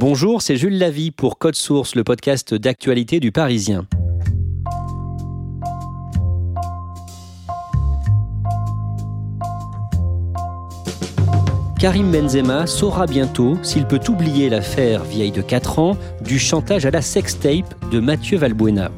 Bonjour, 0.00 0.42
c'est 0.42 0.54
Jules 0.54 0.78
Lavie 0.78 1.10
pour 1.10 1.38
Code 1.38 1.56
Source, 1.56 1.96
le 1.96 2.04
podcast 2.04 2.54
d'actualité 2.54 3.18
du 3.18 3.32
Parisien. 3.32 3.84
Karim 11.80 12.12
Benzema 12.12 12.68
saura 12.68 13.06
bientôt 13.06 13.58
s'il 13.64 13.86
peut 13.86 13.98
oublier 14.08 14.48
l'affaire 14.48 15.02
vieille 15.02 15.32
de 15.32 15.42
4 15.42 15.80
ans 15.80 15.96
du 16.20 16.38
chantage 16.38 16.86
à 16.86 16.92
la 16.92 17.02
sextape 17.02 17.90
de 17.90 17.98
Mathieu 17.98 18.38
Valbuena. 18.38 18.92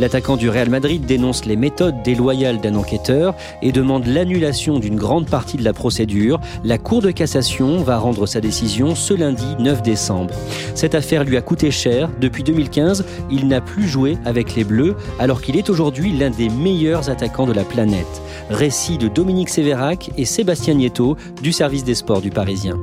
L'attaquant 0.00 0.38
du 0.38 0.48
Real 0.48 0.70
Madrid 0.70 1.04
dénonce 1.04 1.44
les 1.44 1.56
méthodes 1.56 2.02
déloyales 2.02 2.58
d'un 2.58 2.74
enquêteur 2.74 3.34
et 3.60 3.70
demande 3.70 4.06
l'annulation 4.06 4.78
d'une 4.78 4.96
grande 4.96 5.28
partie 5.28 5.58
de 5.58 5.62
la 5.62 5.74
procédure. 5.74 6.40
La 6.64 6.78
Cour 6.78 7.02
de 7.02 7.10
cassation 7.10 7.82
va 7.82 7.98
rendre 7.98 8.24
sa 8.24 8.40
décision 8.40 8.94
ce 8.94 9.12
lundi 9.12 9.44
9 9.58 9.82
décembre. 9.82 10.32
Cette 10.74 10.94
affaire 10.94 11.22
lui 11.22 11.36
a 11.36 11.42
coûté 11.42 11.70
cher. 11.70 12.08
Depuis 12.18 12.42
2015, 12.42 13.04
il 13.30 13.46
n'a 13.46 13.60
plus 13.60 13.86
joué 13.86 14.16
avec 14.24 14.56
les 14.56 14.64
Bleus 14.64 14.96
alors 15.18 15.42
qu'il 15.42 15.58
est 15.58 15.68
aujourd'hui 15.68 16.16
l'un 16.16 16.30
des 16.30 16.48
meilleurs 16.48 17.10
attaquants 17.10 17.46
de 17.46 17.52
la 17.52 17.64
planète. 17.64 18.22
Récit 18.48 18.96
de 18.96 19.08
Dominique 19.08 19.50
Sévérac 19.50 20.12
et 20.16 20.24
Sébastien 20.24 20.72
Nieto 20.72 21.18
du 21.42 21.52
service 21.52 21.84
des 21.84 21.94
sports 21.94 22.22
du 22.22 22.30
Parisien. 22.30 22.78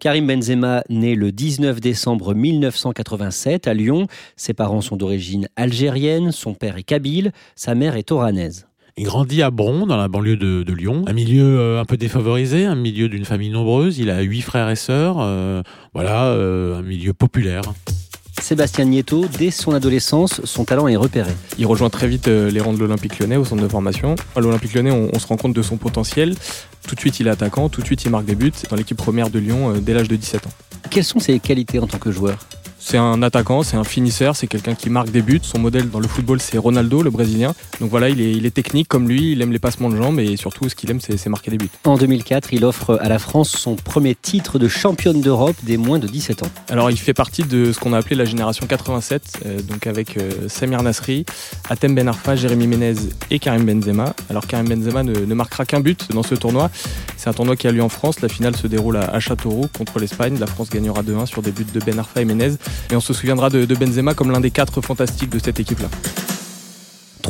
Karim 0.00 0.26
Benzema 0.26 0.82
naît 0.88 1.14
le 1.14 1.30
19 1.30 1.78
décembre 1.80 2.34
1987 2.34 3.68
à 3.68 3.74
Lyon. 3.74 4.06
Ses 4.34 4.54
parents 4.54 4.80
sont 4.80 4.96
d'origine 4.96 5.48
algérienne, 5.56 6.32
son 6.32 6.54
père 6.54 6.78
est 6.78 6.82
kabyle, 6.82 7.32
sa 7.54 7.74
mère 7.74 7.96
est 7.96 8.10
oranaise. 8.10 8.66
Il 8.96 9.04
grandit 9.04 9.42
à 9.42 9.50
Bron, 9.50 9.86
dans 9.86 9.96
la 9.96 10.08
banlieue 10.08 10.36
de, 10.36 10.72
Lyon, 10.72 11.04
un 11.06 11.12
milieu 11.12 11.58
euh, 11.58 11.80
un 11.80 11.84
peu 11.84 11.96
défavorisé, 11.96 12.64
un 12.64 12.74
milieu 12.74 13.08
d'une 13.08 13.24
famille 13.24 13.50
nombreuse. 13.50 13.98
Il 13.98 14.10
a 14.10 14.20
huit 14.22 14.40
frères 14.40 14.70
et 14.70 14.76
sœurs, 14.76 15.16
euh, 15.20 15.62
voilà, 15.94 16.26
euh, 16.28 16.78
un 16.78 16.82
milieu 16.82 17.12
populaire. 17.12 17.62
Sébastien 18.40 18.84
Nieto, 18.84 19.26
dès 19.38 19.50
son 19.50 19.72
adolescence, 19.72 20.40
son 20.44 20.64
talent 20.64 20.88
est 20.88 20.96
repéré. 20.96 21.32
Il 21.58 21.66
rejoint 21.66 21.90
très 21.90 22.08
vite 22.08 22.28
euh, 22.28 22.50
les 22.50 22.60
rangs 22.60 22.72
de 22.72 22.78
l'Olympique 22.78 23.18
lyonnais 23.18 23.36
au 23.36 23.44
centre 23.44 23.62
de 23.62 23.68
formation. 23.68 24.14
À 24.34 24.40
l'Olympique 24.40 24.74
lyonnais, 24.74 24.90
on, 24.90 25.10
on 25.12 25.18
se 25.18 25.26
rend 25.26 25.36
compte 25.36 25.52
de 25.52 25.62
son 25.62 25.76
potentiel. 25.76 26.34
Tout 26.86 26.94
de 26.94 27.00
suite, 27.00 27.20
il 27.20 27.26
est 27.26 27.30
attaquant, 27.30 27.68
tout 27.68 27.80
de 27.80 27.86
suite, 27.86 28.04
il 28.04 28.10
marque 28.10 28.24
des 28.24 28.34
buts 28.34 28.52
dans 28.68 28.76
l'équipe 28.76 28.96
première 28.96 29.30
de 29.30 29.38
Lyon 29.38 29.74
euh, 29.74 29.80
dès 29.80 29.94
l'âge 29.94 30.08
de 30.08 30.16
17 30.16 30.46
ans. 30.46 30.52
Quelles 30.90 31.04
sont 31.04 31.20
ses 31.20 31.38
qualités 31.38 31.78
en 31.78 31.86
tant 31.86 31.98
que 31.98 32.10
joueur? 32.10 32.38
C'est 32.82 32.96
un 32.96 33.22
attaquant, 33.22 33.62
c'est 33.62 33.76
un 33.76 33.84
finisseur, 33.84 34.34
c'est 34.34 34.46
quelqu'un 34.46 34.74
qui 34.74 34.88
marque 34.88 35.10
des 35.10 35.20
buts. 35.20 35.40
Son 35.42 35.58
modèle 35.58 35.90
dans 35.90 36.00
le 36.00 36.08
football, 36.08 36.40
c'est 36.40 36.56
Ronaldo, 36.56 37.02
le 37.02 37.10
Brésilien. 37.10 37.54
Donc 37.78 37.90
voilà, 37.90 38.08
il 38.08 38.20
est, 38.20 38.32
il 38.32 38.46
est 38.46 38.50
technique 38.50 38.88
comme 38.88 39.06
lui, 39.06 39.32
il 39.32 39.42
aime 39.42 39.52
les 39.52 39.58
passements 39.58 39.90
de 39.90 39.96
jambes 39.96 40.18
et 40.18 40.36
surtout, 40.36 40.68
ce 40.68 40.74
qu'il 40.74 40.90
aime, 40.90 40.98
c'est 41.00 41.28
marquer 41.28 41.50
des 41.50 41.58
buts. 41.58 41.68
En 41.84 41.98
2004, 41.98 42.52
il 42.54 42.64
offre 42.64 42.98
à 43.00 43.08
la 43.08 43.18
France 43.18 43.50
son 43.50 43.76
premier 43.76 44.14
titre 44.14 44.58
de 44.58 44.66
championne 44.66 45.20
d'Europe 45.20 45.56
des 45.62 45.76
moins 45.76 45.98
de 45.98 46.06
17 46.06 46.42
ans. 46.42 46.50
Alors, 46.70 46.90
il 46.90 46.98
fait 46.98 47.14
partie 47.14 47.42
de 47.42 47.70
ce 47.72 47.78
qu'on 47.78 47.92
a 47.92 47.98
appelé 47.98 48.16
la 48.16 48.24
génération 48.24 48.66
87, 48.66 49.40
euh, 49.44 49.62
donc 49.62 49.86
avec 49.86 50.16
euh, 50.16 50.48
Samir 50.48 50.82
Nasri, 50.82 51.26
Atem 51.68 51.94
Ben 51.94 52.08
Arfa, 52.08 52.34
Jérémy 52.34 52.66
Ménez 52.66 52.94
et 53.30 53.38
Karim 53.38 53.64
Benzema. 53.66 54.14
Alors, 54.30 54.46
Karim 54.46 54.66
Benzema 54.66 55.02
ne, 55.02 55.12
ne 55.12 55.34
marquera 55.34 55.66
qu'un 55.66 55.80
but 55.80 56.10
dans 56.12 56.22
ce 56.22 56.34
tournoi. 56.34 56.70
C'est 57.18 57.28
un 57.28 57.34
tournoi 57.34 57.56
qui 57.56 57.68
a 57.68 57.72
lieu 57.72 57.82
en 57.82 57.90
France. 57.90 58.22
La 58.22 58.28
finale 58.28 58.56
se 58.56 58.66
déroule 58.66 58.96
à, 58.96 59.02
à 59.02 59.20
Châteauroux 59.20 59.68
contre 59.76 59.98
l'Espagne. 59.98 60.38
La 60.38 60.46
France 60.46 60.70
gagnera 60.70 61.02
2-1 61.02 61.26
sur 61.26 61.42
des 61.42 61.52
buts 61.52 61.66
de 61.72 61.80
Ben 61.80 61.98
Arfa 61.98 62.22
et 62.22 62.24
Ménez. 62.24 62.56
Et 62.90 62.96
on 62.96 63.00
se 63.00 63.12
souviendra 63.12 63.50
de, 63.50 63.64
Benzema 63.74 64.14
comme 64.14 64.30
l'un 64.30 64.40
des 64.40 64.50
quatre 64.50 64.80
fantastiques 64.80 65.30
de 65.30 65.38
cette 65.38 65.60
équipe-là. 65.60 65.88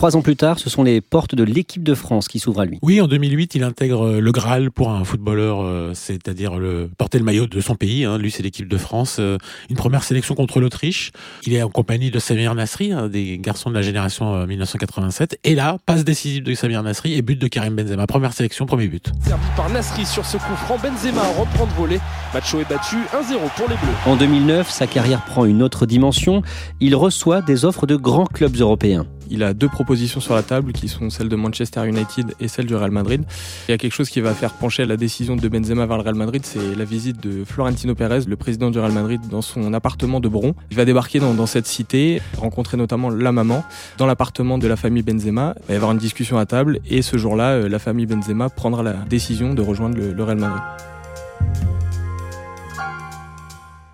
Trois 0.01 0.17
ans 0.17 0.23
plus 0.23 0.35
tard, 0.35 0.59
ce 0.59 0.71
sont 0.71 0.83
les 0.83 1.03
portes 1.03 1.35
de 1.35 1.45
l'équipe 1.45 1.83
de 1.83 1.95
France 1.95 2.27
qui 2.27 2.39
s'ouvrent 2.39 2.61
à 2.61 2.65
lui. 2.65 2.79
Oui, 2.81 3.03
en 3.03 3.07
2008, 3.07 3.55
il 3.57 3.63
intègre 3.63 4.07
euh, 4.07 4.19
le 4.19 4.33
Graal 4.33 4.71
pour 4.71 4.89
un 4.89 5.05
footballeur, 5.05 5.61
euh, 5.61 5.91
c'est-à-dire 5.93 6.59
le 6.59 6.89
porter 6.97 7.19
le 7.19 7.25
maillot 7.27 7.47
de 7.47 7.61
son 7.61 7.75
pays. 7.75 8.07
hein. 8.07 8.17
Lui, 8.17 8.31
c'est 8.31 8.43
l'équipe 8.43 8.67
de 8.67 8.79
France. 8.79 9.19
Euh, 9.21 9.37
une 9.69 9.77
première 9.77 10.03
sélection 10.03 10.35
contre 10.35 10.59
l'Autriche. 10.59 11.13
Il 11.45 11.53
est 11.53 11.63
en 11.63 11.69
compagnie 11.69 12.11
de 12.11 12.19
Samir 12.19 12.55
Nasri, 12.55 12.93
un 12.93 13.09
des 13.09 13.37
garçons 13.37 13.69
de 13.69 13.75
la 13.75 13.83
génération 13.83 14.35
euh, 14.37 14.47
1987. 14.47 15.39
Et 15.45 15.55
là, 15.55 15.77
passe 15.85 16.03
décisive 16.03 16.45
de 16.45 16.55
Samir 16.55 16.83
Nasri 16.83 17.13
et 17.13 17.21
but 17.21 17.39
de 17.39 17.47
Karim 17.47 17.75
Benzema. 17.75 18.07
Première 18.07 18.33
sélection, 18.33 18.65
premier 18.65 18.89
but. 18.89 19.13
Servi 19.23 19.45
par 19.55 19.69
Nasri 19.69 20.07
sur 20.07 20.25
ce 20.25 20.39
coup 20.39 20.57
franc, 20.65 20.79
Benzema 20.79 21.25
reprend 21.39 21.67
de 21.67 21.73
voler. 21.73 22.01
Macho 22.33 22.59
est 22.59 22.71
battu 22.71 22.97
1-0 22.97 23.37
pour 23.55 23.69
les 23.69 23.75
Bleus. 23.75 23.97
En 24.07 24.17
2009, 24.17 24.71
sa 24.71 24.87
carrière 24.87 25.23
prend 25.27 25.45
une 25.45 25.63
autre 25.63 25.85
dimension. 25.85 26.41
Il 26.81 26.97
reçoit 26.97 27.43
des 27.43 27.67
offres 27.67 27.87
de 27.87 27.97
grands 27.97 28.25
clubs 28.25 28.57
européens. 28.57 29.05
Il 29.31 29.45
a 29.45 29.55
deux 29.55 29.69
propositions 29.69 30.19
sur 30.21 30.35
la 30.35 30.43
table 30.43 30.73
qui 30.73 30.89
sont 30.89 31.09
celles 31.09 31.29
de 31.29 31.37
Manchester 31.37 31.87
United 31.87 32.35
et 32.41 32.49
celle 32.49 32.67
du 32.67 32.75
Real 32.75 32.91
Madrid. 32.91 33.23
Il 33.69 33.71
y 33.71 33.75
a 33.75 33.79
quelque 33.79 33.93
chose 33.93 34.11
qui 34.11 34.21
va 34.21 34.35
faire 34.35 34.53
pencher 34.55 34.85
la 34.85 34.97
décision 34.97 35.37
de 35.37 35.49
Benzema 35.49 35.87
vers 35.87 35.99
le 35.99 36.03
Real 36.03 36.17
Madrid, 36.17 36.43
c'est 36.45 36.75
la 36.77 36.85
visite 36.85 37.23
de 37.23 37.45
Florentino 37.45 37.95
Pérez, 37.95 38.23
le 38.27 38.37
président 38.37 38.71
du 38.71 38.81
Real 38.81 38.93
Madrid, 38.93 39.21
dans 39.31 39.41
son 39.41 39.73
appartement 39.73 40.19
de 40.19 40.29
Bron. 40.29 40.55
Il 40.73 40.77
va 40.77 40.85
débarquer 40.85 41.21
dans, 41.21 41.47
cette 41.47 41.67
cité, 41.67 42.21
rencontrer 42.37 42.77
notamment 42.77 43.09
la 43.09 43.31
maman 43.31 43.65
dans 43.99 44.07
l'appartement 44.07 44.59
de 44.59 44.67
la 44.67 44.77
famille 44.77 45.05
Benzema. 45.05 45.55
Il 45.61 45.67
va 45.69 45.75
y 45.75 45.77
avoir 45.77 45.93
une 45.93 45.99
discussion 45.99 46.37
à 46.37 46.47
table 46.47 46.81
et 46.89 47.03
ce 47.03 47.17
jour-là, 47.17 47.51
euh, 47.51 47.69
la 47.69 47.79
famille 47.79 48.07
Benzema 48.07 48.49
prendra 48.49 48.83
la 48.83 48.95
décision 49.09 49.55
de 49.55 49.63
rejoindre 49.63 49.97
le 49.97 50.25
Real 50.25 50.39
Madrid. 50.39 50.63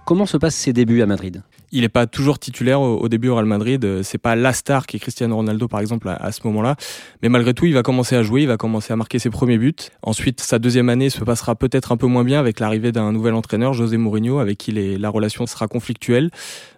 Comment 0.07 0.25
se 0.25 0.37
passent 0.37 0.55
ses 0.55 0.73
débuts 0.73 1.03
à 1.03 1.07
Madrid? 1.07 1.43
Il 1.77 1.83
n'est 1.83 1.91
pas 1.91 2.07
toujours 2.07 2.39
titulaire 2.39 2.81
au, 2.81 3.07
début 3.11 3.29
au 3.29 3.35
Real 3.35 3.45
Madrid. 3.45 3.85
Euh, 3.85 4.03
C'est 4.03 4.17
pas 4.17 4.35
la 4.35 4.55
star 4.55 4.87
qui 4.87 4.97
est 4.97 4.99
Cristiano 4.99 5.37
Ronaldo 5.37 5.69
par 5.69 5.81
exemple 5.81 6.09
à, 6.09 6.33
ce 6.33 6.41
moment-là. 6.45 6.75
Mais 7.23 7.29
malgré 7.29 7.53
tout, 7.53 7.67
il 7.67 7.75
va 7.75 7.83
commencer 7.83 8.17
à 8.17 8.23
jouer, 8.23 8.41
il 8.41 8.49
va 8.49 8.57
commencer 8.57 8.95
à 8.95 8.97
marquer 8.97 9.19
ses 9.19 9.29
premiers 9.29 9.59
buts. 9.59 9.75
Ensuite, 10.01 10.41
sa 10.41 10.59
deuxième 10.59 10.89
année 10.89 11.11
se 11.11 11.23
passera 11.23 11.55
peut-être 11.55 11.93
un 11.93 11.99
peu 11.99 12.07
moins 12.07 12.25
bien 12.25 12.41
avec 12.41 12.61
l'arrivée 12.61 12.93
d'un 12.93 13.13
nouvel 13.13 13.35
entraîneur, 13.35 13.75
José 13.75 13.99
Mourinho, 13.99 14.39
avec 14.39 14.57
qui 14.57 14.73
la 14.73 15.11
relation 15.11 15.45
sera 15.45 15.69
conflictuelle. 15.69 16.31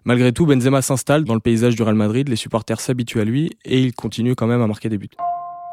Malgré 0.04 0.32
tout, 0.32 0.46
Benzema 0.46 0.82
s'installe 0.82 1.22
dans 1.22 1.34
le 1.34 1.40
paysage 1.40 1.76
du 1.76 1.84
Real 1.84 1.94
Madrid. 1.94 2.28
Les 2.28 2.34
supporters 2.34 2.80
s'habituent 2.80 3.20
à 3.20 3.24
lui 3.24 3.52
et 3.64 3.80
il 3.80 3.94
continue 3.94 4.34
quand 4.34 4.48
même 4.48 4.62
à 4.62 4.66
marquer 4.66 4.88
des 4.88 4.98
buts. 4.98 5.10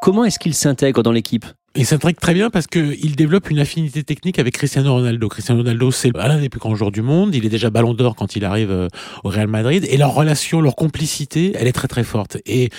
Comment 0.03 0.23
est-ce 0.25 0.37
qu'il 0.37 0.53
s'intègre 0.53 1.01
dans 1.01 1.11
l'équipe? 1.11 1.47
Il 1.77 1.85
s'intègre 1.85 2.17
très 2.21 2.33
bien 2.33 2.49
parce 2.49 2.67
qu'il 2.67 3.17
développe 3.17 3.49
une 3.49 3.59
affinité 3.59 4.01
technique 4.01 4.39
avec 4.39 4.53
Cristiano 4.53 4.93
Ronaldo. 4.93 5.27
Cristiano 5.27 5.59
Ronaldo, 5.59 5.91
c'est 5.91 6.09
l'un 6.15 6.39
des 6.39 6.47
plus 6.47 6.61
grands 6.61 6.73
joueurs 6.73 6.91
du 6.91 7.01
monde. 7.01 7.35
Il 7.35 7.45
est 7.45 7.49
déjà 7.49 7.69
ballon 7.69 7.93
d'or 7.93 8.15
quand 8.15 8.37
il 8.37 8.45
arrive 8.45 8.71
euh, 8.71 8.87
au 9.25 9.29
Real 9.29 9.49
Madrid. 9.49 9.85
Et 9.89 9.97
leur 9.97 10.13
relation, 10.13 10.61
leur 10.61 10.77
complicité, 10.77 11.51
elle 11.55 11.67
est 11.67 11.73
très 11.73 11.89
très 11.89 12.05
forte. 12.05 12.37
Et 12.45 12.69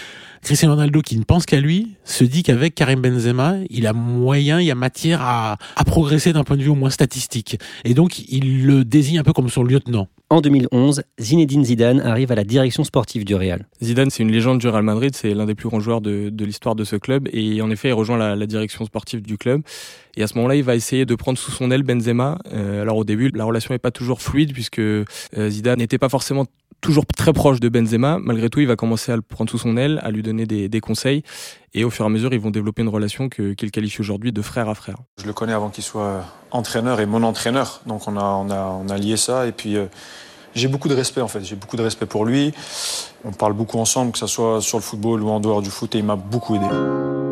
Cristiano 0.43 0.75
Ronaldo, 0.75 1.03
qui 1.03 1.19
ne 1.19 1.25
pense 1.25 1.45
qu'à 1.45 1.61
lui, 1.61 1.97
se 2.05 2.25
dit 2.25 2.43
qu'avec 2.43 2.75
Karim 2.75 3.03
Benzema, 3.03 3.57
il 3.69 3.87
a 3.87 3.93
moyen, 3.93 4.61
il 4.61 4.67
y 4.67 4.71
a 4.71 4.75
matière 4.75 5.21
à, 5.21 5.59
à 5.77 5.85
progresser 5.85 6.33
d'un 6.33 6.45
point 6.45 6.57
de 6.57 6.63
vue 6.63 6.71
au 6.71 6.75
moins 6.75 6.89
statistique. 6.89 7.59
Et 7.85 7.93
donc, 7.93 8.21
il 8.31 8.65
le 8.65 8.85
désigne 8.85 9.19
un 9.19 9.25
peu 9.25 9.35
comme 9.35 9.51
son 9.51 9.63
lieutenant. 9.63 10.09
En 10.29 10.41
2011, 10.41 11.03
Zinedine 11.21 11.65
Zidane 11.65 12.01
arrive 12.01 12.33
à 12.33 12.35
la 12.35 12.43
direction 12.43 12.83
sportive 12.83 13.25
du 13.25 13.37
Real. 13.37 13.65
Zidane, 13.81 14.11
c'est 14.11 14.25
une 14.25 14.33
légende 14.33 14.59
du 14.59 14.67
Real 14.67 14.83
Madrid, 14.83 15.15
c'est 15.15 15.35
l'un 15.35 15.47
des 15.47 15.55
plus 15.55 15.69
grands 15.69 15.79
joueurs 15.79 16.01
de, 16.01 16.31
de 16.31 16.45
l'histoire 16.45 16.75
de 16.75 16.83
ce 16.83 16.97
club. 16.97 17.29
Et 17.33 17.63
en 17.63 17.71
effet, 17.71 17.91
il 17.91 17.93
rejoint 17.93 18.17
la, 18.17 18.35
la 18.35 18.47
direction 18.47 18.86
sportive 18.87 19.23
du 19.23 19.37
club. 19.37 19.63
Et 20.17 20.23
à 20.23 20.27
ce 20.27 20.35
moment-là, 20.37 20.57
il 20.57 20.65
va 20.65 20.75
essayer 20.75 21.05
de 21.05 21.15
prendre 21.15 21.39
sous 21.39 21.51
son 21.51 21.71
aile 21.71 21.83
Benzema. 21.83 22.39
Euh, 22.53 22.83
alors 22.83 22.97
au 22.97 23.05
début, 23.05 23.31
la 23.35 23.45
relation 23.45 23.75
n'est 23.75 23.79
pas 23.79 23.91
toujours 23.91 24.23
fluide 24.23 24.53
puisque 24.53 24.79
euh, 24.79 25.05
Zidane 25.37 25.79
n'était 25.79 25.99
pas 25.99 26.09
forcément 26.09 26.47
toujours 26.81 27.07
très 27.07 27.33
proche 27.33 27.61
de 27.61 27.69
Benzema. 27.69 28.19
Malgré 28.21 28.49
tout, 28.51 28.61
il 28.61 28.67
va 28.67 28.77
commencer 28.77 29.13
à 29.13 29.17
le 29.17 29.23
prendre 29.23 29.51
sous 29.51 29.59
son 29.59 29.77
aile, 29.77 30.01
à 30.03 30.11
lui 30.11 30.23
donner 30.23 30.47
des, 30.47 30.69
des 30.69 30.81
conseils. 30.81 31.23
Et 31.75 31.85
au 31.85 31.91
fur 31.91 32.05
et 32.05 32.07
à 32.07 32.11
mesure, 32.11 32.33
ils 32.33 32.41
vont 32.41 32.51
développer 32.51 32.83
une 32.83 32.89
relation 32.89 33.29
qu'il 33.29 33.71
qualifie 33.71 34.01
aujourd'hui 34.01 34.33
de 34.33 34.43
frère 34.43 34.69
à 34.69 34.75
frère. 34.75 34.97
Je 35.21 35.27
le 35.27 35.33
connais 35.33 35.53
avant 35.53 35.71
qu'il 35.71 35.85
soit 35.85 36.25
entraîneur 36.51 37.01
et 37.01 37.07
mon 37.07 37.23
entraîneur. 37.23 37.81
Donc 37.87 38.09
on 38.09 38.17
a, 38.17 38.25
on 38.25 38.51
a, 38.51 38.81
on 38.83 38.89
a 38.89 38.99
lié 38.99 39.17
ça. 39.17 39.47
Et 39.47 39.53
puis 39.53 39.77
euh, 39.77 39.87
j'ai 40.55 40.69
beaucoup 40.69 40.89
de 40.89 40.95
respect 40.95 41.21
en 41.21 41.29
fait. 41.29 41.45
J'ai 41.45 41.57
beaucoup 41.57 41.77
de 41.77 41.83
respect 41.83 42.07
pour 42.07 42.25
lui. 42.25 42.53
On 43.25 43.33
parle 43.33 43.53
beaucoup 43.53 43.79
ensemble, 43.79 44.13
que 44.13 44.19
ce 44.19 44.27
soit 44.27 44.61
sur 44.61 44.79
le 44.79 44.83
football 44.83 45.23
ou 45.23 45.29
en 45.29 45.41
dehors 45.41 45.63
du 45.63 45.71
foot. 45.71 45.95
Et 45.95 45.99
il 45.99 46.05
m'a 46.05 46.17
beaucoup 46.17 46.57
aidé. 46.57 47.26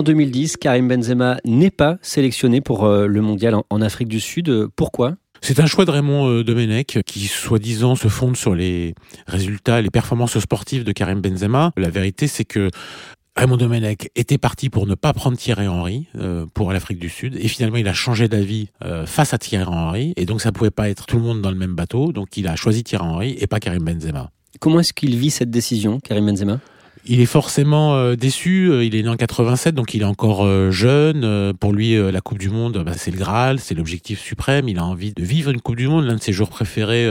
En 0.00 0.02
2010, 0.02 0.56
Karim 0.56 0.88
Benzema 0.88 1.36
n'est 1.44 1.70
pas 1.70 1.98
sélectionné 2.00 2.62
pour 2.62 2.86
euh, 2.86 3.06
le 3.06 3.20
mondial 3.20 3.54
en, 3.68 3.82
Afrique 3.82 4.08
du 4.08 4.18
Sud. 4.18 4.68
Pourquoi? 4.74 5.16
C'est 5.42 5.60
un 5.60 5.66
choix 5.66 5.84
de 5.84 5.90
Raymond 5.90 6.26
euh, 6.26 6.42
Domenech 6.42 7.00
qui, 7.04 7.26
soi-disant, 7.26 7.96
se 7.96 8.08
fonde 8.08 8.34
sur 8.34 8.54
les 8.54 8.94
résultats, 9.26 9.82
les 9.82 9.90
performances 9.90 10.38
sportives 10.38 10.84
de 10.84 10.92
Karim 10.92 11.20
Benzema. 11.20 11.72
La 11.76 11.90
vérité, 11.90 12.28
c'est 12.28 12.46
que 12.46 12.70
Raymond 13.36 13.58
Domenech 13.58 14.08
était 14.16 14.38
parti 14.38 14.70
pour 14.70 14.86
ne 14.86 14.94
pas 14.94 15.12
prendre 15.12 15.36
Thierry 15.36 15.68
Henry 15.68 16.06
euh, 16.16 16.46
pour 16.54 16.72
l'Afrique 16.72 16.98
du 16.98 17.10
Sud 17.10 17.36
et 17.38 17.48
finalement 17.48 17.76
il 17.76 17.86
a 17.86 17.92
changé 17.92 18.26
d'avis 18.26 18.68
euh, 18.82 19.04
face 19.04 19.34
à 19.34 19.38
Thierry 19.38 19.66
Henry 19.66 20.14
et 20.16 20.24
donc 20.24 20.40
ça 20.40 20.50
pouvait 20.50 20.70
pas 20.70 20.88
être 20.88 21.04
tout 21.04 21.16
le 21.16 21.22
monde 21.22 21.42
dans 21.42 21.50
le 21.50 21.58
même 21.58 21.74
bateau 21.74 22.12
donc 22.12 22.38
il 22.38 22.48
a 22.48 22.56
choisi 22.56 22.84
Thierry 22.84 23.04
Henry 23.04 23.36
et 23.38 23.46
pas 23.46 23.60
Karim 23.60 23.84
Benzema. 23.84 24.30
Comment 24.60 24.80
est-ce 24.80 24.94
qu'il 24.94 25.16
vit 25.16 25.30
cette 25.30 25.50
décision, 25.50 26.00
Karim 26.00 26.24
Benzema? 26.24 26.58
Il 27.06 27.20
est 27.20 27.26
forcément 27.26 27.94
euh, 27.94 28.14
déçu. 28.16 28.70
euh, 28.70 28.84
Il 28.84 28.94
est 28.94 29.02
né 29.02 29.08
en 29.08 29.16
87, 29.16 29.74
donc 29.74 29.94
il 29.94 30.02
est 30.02 30.06
encore 30.06 30.44
euh, 30.44 30.70
jeune. 30.70 31.52
Pour 31.58 31.72
lui, 31.72 31.96
la 31.96 32.20
Coupe 32.20 32.38
du 32.38 32.50
Monde, 32.50 32.82
bah, 32.84 32.92
c'est 32.96 33.10
le 33.10 33.18
Graal, 33.18 33.58
c'est 33.58 33.74
l'objectif 33.74 34.20
suprême. 34.20 34.68
Il 34.68 34.78
a 34.78 34.84
envie 34.84 35.12
de 35.12 35.22
vivre 35.22 35.50
une 35.50 35.60
Coupe 35.60 35.76
du 35.76 35.88
Monde. 35.88 36.04
L'un 36.04 36.16
de 36.16 36.20
ses 36.20 36.32
joueurs 36.32 36.50
préférés, 36.50 37.08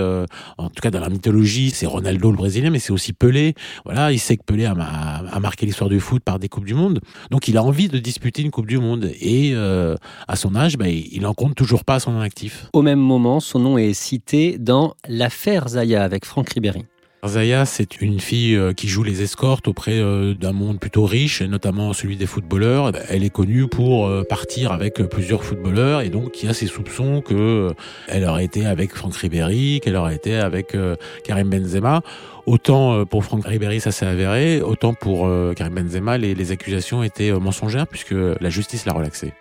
en 0.57 0.69
tout 0.69 0.81
cas 0.81 0.91
dans 0.91 0.99
la 0.99 1.09
mythologie, 1.09 1.69
c'est 1.71 1.85
Ronaldo, 1.85 2.31
le 2.31 2.37
Brésilien, 2.37 2.69
mais 2.69 2.79
c'est 2.79 2.91
aussi 2.93 3.13
Pelé. 3.13 3.53
Voilà, 3.85 4.11
il 4.11 4.19
sait 4.19 4.37
que 4.37 4.43
Pelé 4.43 4.65
a, 4.65 4.73
ma- 4.75 5.23
a 5.31 5.39
marqué 5.39 5.65
l'histoire 5.65 5.89
du 5.89 5.99
foot 5.99 6.23
par 6.23 6.39
des 6.39 6.49
Coupes 6.49 6.65
du 6.65 6.73
Monde. 6.73 6.99
Donc 7.31 7.47
il 7.47 7.57
a 7.57 7.63
envie 7.63 7.87
de 7.87 7.99
disputer 7.99 8.41
une 8.41 8.51
Coupe 8.51 8.67
du 8.67 8.77
Monde. 8.77 9.11
Et 9.21 9.53
à 9.55 10.35
son 10.35 10.55
âge, 10.55 10.77
bah, 10.77 10.87
il 10.89 11.25
en 11.25 11.33
compte 11.33 11.55
toujours 11.55 11.83
pas 11.85 11.95
à 11.95 11.99
son 11.99 12.19
actif. 12.19 12.67
Au 12.73 12.81
même 12.81 12.99
moment, 12.99 13.39
son 13.39 13.59
nom 13.59 13.77
est 13.77 13.93
cité 13.93 14.57
dans 14.57 14.93
l'affaire 15.07 15.67
Zaya 15.69 16.03
avec 16.03 16.25
Franck 16.25 16.49
Ribéry. 16.49 16.83
Zaya, 17.27 17.65
c'est 17.65 18.01
une 18.01 18.19
fille 18.19 18.55
euh, 18.55 18.71
qui 18.71 18.87
joue 18.87 19.03
les 19.03 19.21
escortes 19.21 19.67
auprès 19.67 19.99
euh, 19.99 20.33
d'un 20.33 20.53
monde 20.53 20.79
plutôt 20.79 21.05
riche, 21.05 21.41
et 21.41 21.47
notamment 21.47 21.91
celui 21.91 22.15
des 22.15 22.25
footballeurs. 22.25 22.91
Elle 23.09 23.23
est 23.23 23.29
connue 23.29 23.67
pour 23.67 24.07
euh, 24.07 24.23
partir 24.23 24.71
avec 24.71 25.03
plusieurs 25.09 25.43
footballeurs, 25.43 26.01
et 26.01 26.09
donc 26.09 26.41
il 26.41 26.45
y 26.45 26.49
a 26.49 26.53
ces 26.53 26.67
soupçons 26.67 27.21
que 27.21 27.73
elle 28.07 28.23
aurait 28.23 28.45
été 28.45 28.65
avec 28.65 28.95
Franck 28.95 29.15
Ribéry, 29.15 29.81
qu'elle 29.83 29.97
aurait 29.97 30.15
été 30.15 30.35
avec 30.35 30.77
Karim 31.25 31.49
Benzema. 31.49 32.01
Autant 32.45 33.05
pour 33.05 33.23
Franck 33.23 33.45
Ribéry, 33.45 33.79
ça 33.79 33.91
s'est 33.91 34.05
avéré, 34.05 34.61
autant 34.61 34.93
pour 34.93 35.29
Karim 35.55 35.75
Benzema, 35.75 36.17
les, 36.17 36.51
accusations 36.51 37.03
étaient 37.03 37.31
mensongères 37.31 37.87
puisque 37.87 38.11
la 38.13 38.49
justice 38.49 38.85
l'a 38.85 38.93
relaxé. 38.93 39.33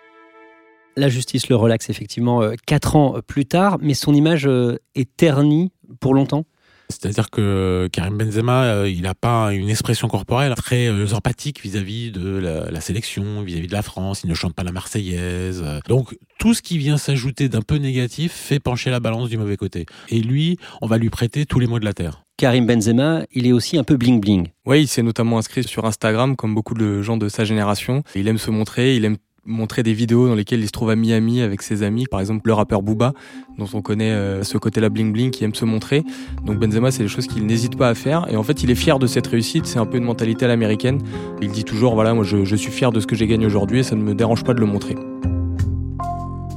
La 0.95 1.09
justice 1.09 1.49
le 1.49 1.55
relaxe 1.55 1.89
effectivement 1.89 2.41
quatre 2.67 2.95
ans 2.95 3.19
plus 3.25 3.45
tard, 3.45 3.77
mais 3.81 3.93
son 3.93 4.13
image 4.13 4.49
est 4.95 5.15
ternie 5.15 5.71
pour 5.99 6.13
longtemps? 6.13 6.45
C'est-à-dire 6.89 7.29
que 7.29 7.87
Karim 7.91 8.17
Benzema, 8.17 8.63
euh, 8.63 8.89
il 8.89 9.03
n'a 9.03 9.13
pas 9.13 9.53
une 9.53 9.69
expression 9.69 10.07
corporelle 10.07 10.53
très 10.55 10.87
euh, 10.87 11.13
empathique 11.13 11.61
vis-à-vis 11.61 12.11
de 12.11 12.37
la, 12.37 12.71
la 12.71 12.81
sélection, 12.81 13.41
vis-à-vis 13.41 13.67
de 13.67 13.73
la 13.73 13.83
France. 13.83 14.21
Il 14.23 14.29
ne 14.29 14.35
chante 14.35 14.55
pas 14.55 14.63
la 14.63 14.71
Marseillaise. 14.71 15.63
Donc 15.87 16.17
tout 16.39 16.53
ce 16.53 16.61
qui 16.61 16.77
vient 16.77 16.97
s'ajouter 16.97 17.47
d'un 17.47 17.61
peu 17.61 17.75
négatif 17.75 18.33
fait 18.33 18.59
pencher 18.59 18.89
la 18.89 18.99
balance 18.99 19.29
du 19.29 19.37
mauvais 19.37 19.57
côté. 19.57 19.85
Et 20.09 20.19
lui, 20.19 20.57
on 20.81 20.87
va 20.87 20.97
lui 20.97 21.09
prêter 21.09 21.45
tous 21.45 21.59
les 21.59 21.67
mots 21.67 21.79
de 21.79 21.85
la 21.85 21.93
terre. 21.93 22.23
Karim 22.37 22.65
Benzema, 22.65 23.23
il 23.33 23.45
est 23.45 23.51
aussi 23.51 23.77
un 23.77 23.83
peu 23.83 23.97
bling 23.97 24.21
bling. 24.21 24.47
Oui, 24.65 24.83
il 24.83 24.87
s'est 24.87 25.03
notamment 25.03 25.37
inscrit 25.37 25.63
sur 25.65 25.83
Instagram, 25.83 26.37
comme 26.37 26.55
beaucoup 26.55 26.73
de 26.73 27.01
gens 27.01 27.17
de 27.17 27.27
sa 27.27 27.43
génération. 27.43 28.01
Il 28.15 28.29
aime 28.29 28.37
se 28.37 28.49
montrer, 28.49 28.95
il 28.95 29.03
aime 29.03 29.17
montrer 29.49 29.83
des 29.83 29.93
vidéos 29.93 30.27
dans 30.27 30.35
lesquelles 30.35 30.61
il 30.61 30.67
se 30.67 30.71
trouve 30.71 30.91
à 30.91 30.95
Miami 30.95 31.41
avec 31.41 31.61
ses 31.61 31.83
amis, 31.83 32.05
par 32.05 32.19
exemple 32.19 32.43
le 32.45 32.53
rappeur 32.53 32.81
Booba, 32.81 33.13
dont 33.57 33.67
on 33.73 33.81
connaît 33.81 34.11
euh, 34.11 34.43
ce 34.43 34.57
côté-là 34.57 34.89
bling 34.89 35.11
bling, 35.11 35.31
qui 35.31 35.43
aime 35.43 35.55
se 35.55 35.65
montrer. 35.65 36.03
Donc 36.45 36.59
Benzema, 36.59 36.91
c'est 36.91 37.03
des 37.03 37.09
choses 37.09 37.27
qu'il 37.27 37.45
n'hésite 37.45 37.75
pas 37.75 37.89
à 37.89 37.95
faire. 37.95 38.27
Et 38.29 38.37
en 38.37 38.43
fait, 38.43 38.63
il 38.63 38.71
est 38.71 38.75
fier 38.75 38.99
de 38.99 39.07
cette 39.07 39.27
réussite. 39.27 39.65
C'est 39.65 39.79
un 39.79 39.85
peu 39.85 39.97
une 39.97 40.05
mentalité 40.05 40.45
à 40.45 40.47
l'américaine. 40.47 40.99
Il 41.41 41.51
dit 41.51 41.65
toujours, 41.65 41.95
voilà, 41.95 42.13
moi 42.13 42.23
je, 42.23 42.45
je 42.45 42.55
suis 42.55 42.71
fier 42.71 42.91
de 42.91 42.99
ce 42.99 43.07
que 43.07 43.15
j'ai 43.15 43.27
gagné 43.27 43.45
aujourd'hui 43.45 43.79
et 43.79 43.83
ça 43.83 43.95
ne 43.95 44.01
me 44.01 44.13
dérange 44.13 44.43
pas 44.43 44.53
de 44.53 44.59
le 44.59 44.65
montrer. 44.65 44.95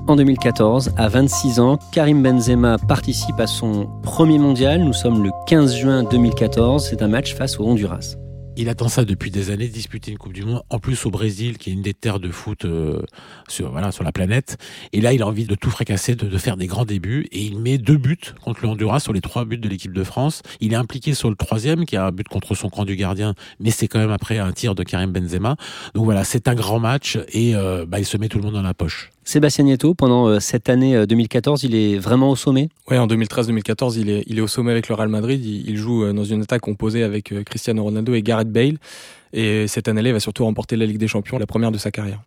En 0.09 0.17
2014, 0.17 0.93
à 0.97 1.09
26 1.09 1.61
ans, 1.61 1.79
Karim 1.93 2.23
Benzema 2.23 2.77
participe 2.77 3.39
à 3.39 3.47
son 3.47 3.89
premier 4.03 4.39
mondial. 4.39 4.83
Nous 4.83 4.93
sommes 4.93 5.23
le 5.23 5.31
15 5.47 5.77
juin 5.77 6.03
2014. 6.03 6.89
C'est 6.91 7.03
un 7.03 7.09
match 7.09 7.35
face 7.35 7.59
au 7.59 7.65
Honduras. 7.65 8.17
Il 8.55 8.69
attend 8.69 8.89
ça 8.89 9.07
depuis 9.07 9.31
des 9.31 9.51
années, 9.51 9.67
disputer 9.67 10.11
une 10.11 10.19
Coupe 10.19 10.35
du 10.35 10.45
Monde, 10.45 10.63
en 10.69 10.79
plus 10.79 11.07
au 11.07 11.11
Brésil, 11.11 11.57
qui 11.57 11.71
est 11.71 11.73
une 11.73 11.81
des 11.81 11.95
terres 11.95 12.21
de 12.21 12.31
foot 12.31 12.67
euh, 12.67 13.01
sur, 13.49 13.73
la 13.73 14.13
planète. 14.13 14.59
Et 14.93 15.01
là, 15.01 15.15
il 15.15 15.23
a 15.23 15.27
envie 15.27 15.47
de 15.47 15.55
tout 15.55 15.71
fracasser, 15.71 16.17
de, 16.17 16.27
de 16.27 16.39
faire 16.39 16.59
des 16.59 16.67
grands 16.67 16.85
débuts. 16.85 17.27
Et 17.33 17.41
il 17.41 17.59
met 17.59 17.79
deux 17.79 17.97
buts 17.97 18.19
contre 18.43 18.61
le 18.63 18.69
Honduras 18.69 19.01
sur 19.01 19.15
les 19.15 19.23
trois 19.23 19.47
buts 19.47 19.57
de 19.57 19.69
l'équipe 19.71 19.95
de 19.95 20.05
France. 20.05 20.43
Il 20.61 20.75
est 20.75 20.77
impliqué 20.77 21.15
sur 21.15 21.31
le 21.31 21.37
troisième, 21.37 21.87
qui 21.87 21.97
a 21.97 22.05
un 22.05 22.13
but 22.13 22.29
contre 22.29 22.55
son 22.55 22.69
camp 22.69 22.85
du 22.85 22.95
gardien, 22.95 23.35
mais 23.59 23.71
c'est 23.71 23.89
quand 23.89 23.99
même 23.99 24.13
après 24.13 24.39
un 24.39 24.53
tir 24.53 24.75
de 24.75 24.83
Karim 24.83 25.13
Benzema. 25.13 25.57
Donc 25.95 26.05
voilà, 26.05 26.23
c'est 26.23 26.47
un 26.47 26.55
grand 26.55 26.79
match 26.79 27.19
et 27.33 27.57
euh, 27.57 27.87
bah, 27.87 28.01
il 28.01 28.07
se 28.07 28.19
met 28.19 28.29
tout 28.29 28.37
le 28.37 28.45
monde 28.45 28.55
dans 28.55 28.63
la 28.63 28.75
poche. 28.75 29.11
Sébastien 29.25 29.65
Nieto, 29.65 29.95
pendant 29.95 30.27
euh, 30.27 30.41
cette 30.41 30.69
année 30.69 30.97
euh, 30.97 31.07
2014, 31.07 31.63
il 31.63 31.77
est 31.77 31.97
vraiment 31.97 32.31
au 32.31 32.37
sommet? 32.37 32.69
Ouais, 32.91 32.99
en 32.99 33.07
2013-2014, 33.07 33.97
il 33.99 34.11
est, 34.11 34.25
il 34.27 34.39
est 34.39 34.41
au 34.41 34.49
sommet 34.49 34.73
avec 34.73 34.89
le 34.89 34.97
Real 34.97 35.09
Madrid. 35.09 35.45
Il, 35.45 35.77
joue 35.77 36.05
euh, 36.05 36.13
dans 36.13 36.25
une 36.25 36.43
attaque 36.43 36.63
composée 36.63 37.05
avec 37.05 37.31
euh, 37.31 37.45
Cristiano 37.45 37.85
Ronaldo 37.85 38.15
et 38.15 38.23
Gareth 38.23 38.51
Bale. 38.51 38.79
Et 39.33 39.69
cette 39.69 39.87
année-là, 39.87 40.11
il 40.11 40.13
va 40.13 40.21
surtout 40.21 40.45
remporter 40.45 40.77
la 40.77 40.87
Ligue 40.87 40.99
des 40.99 41.09
Champions, 41.09 41.39
la 41.39 41.47
première 41.47 41.71
de 41.71 41.79
sa 41.79 41.91
carrière. 41.91 42.21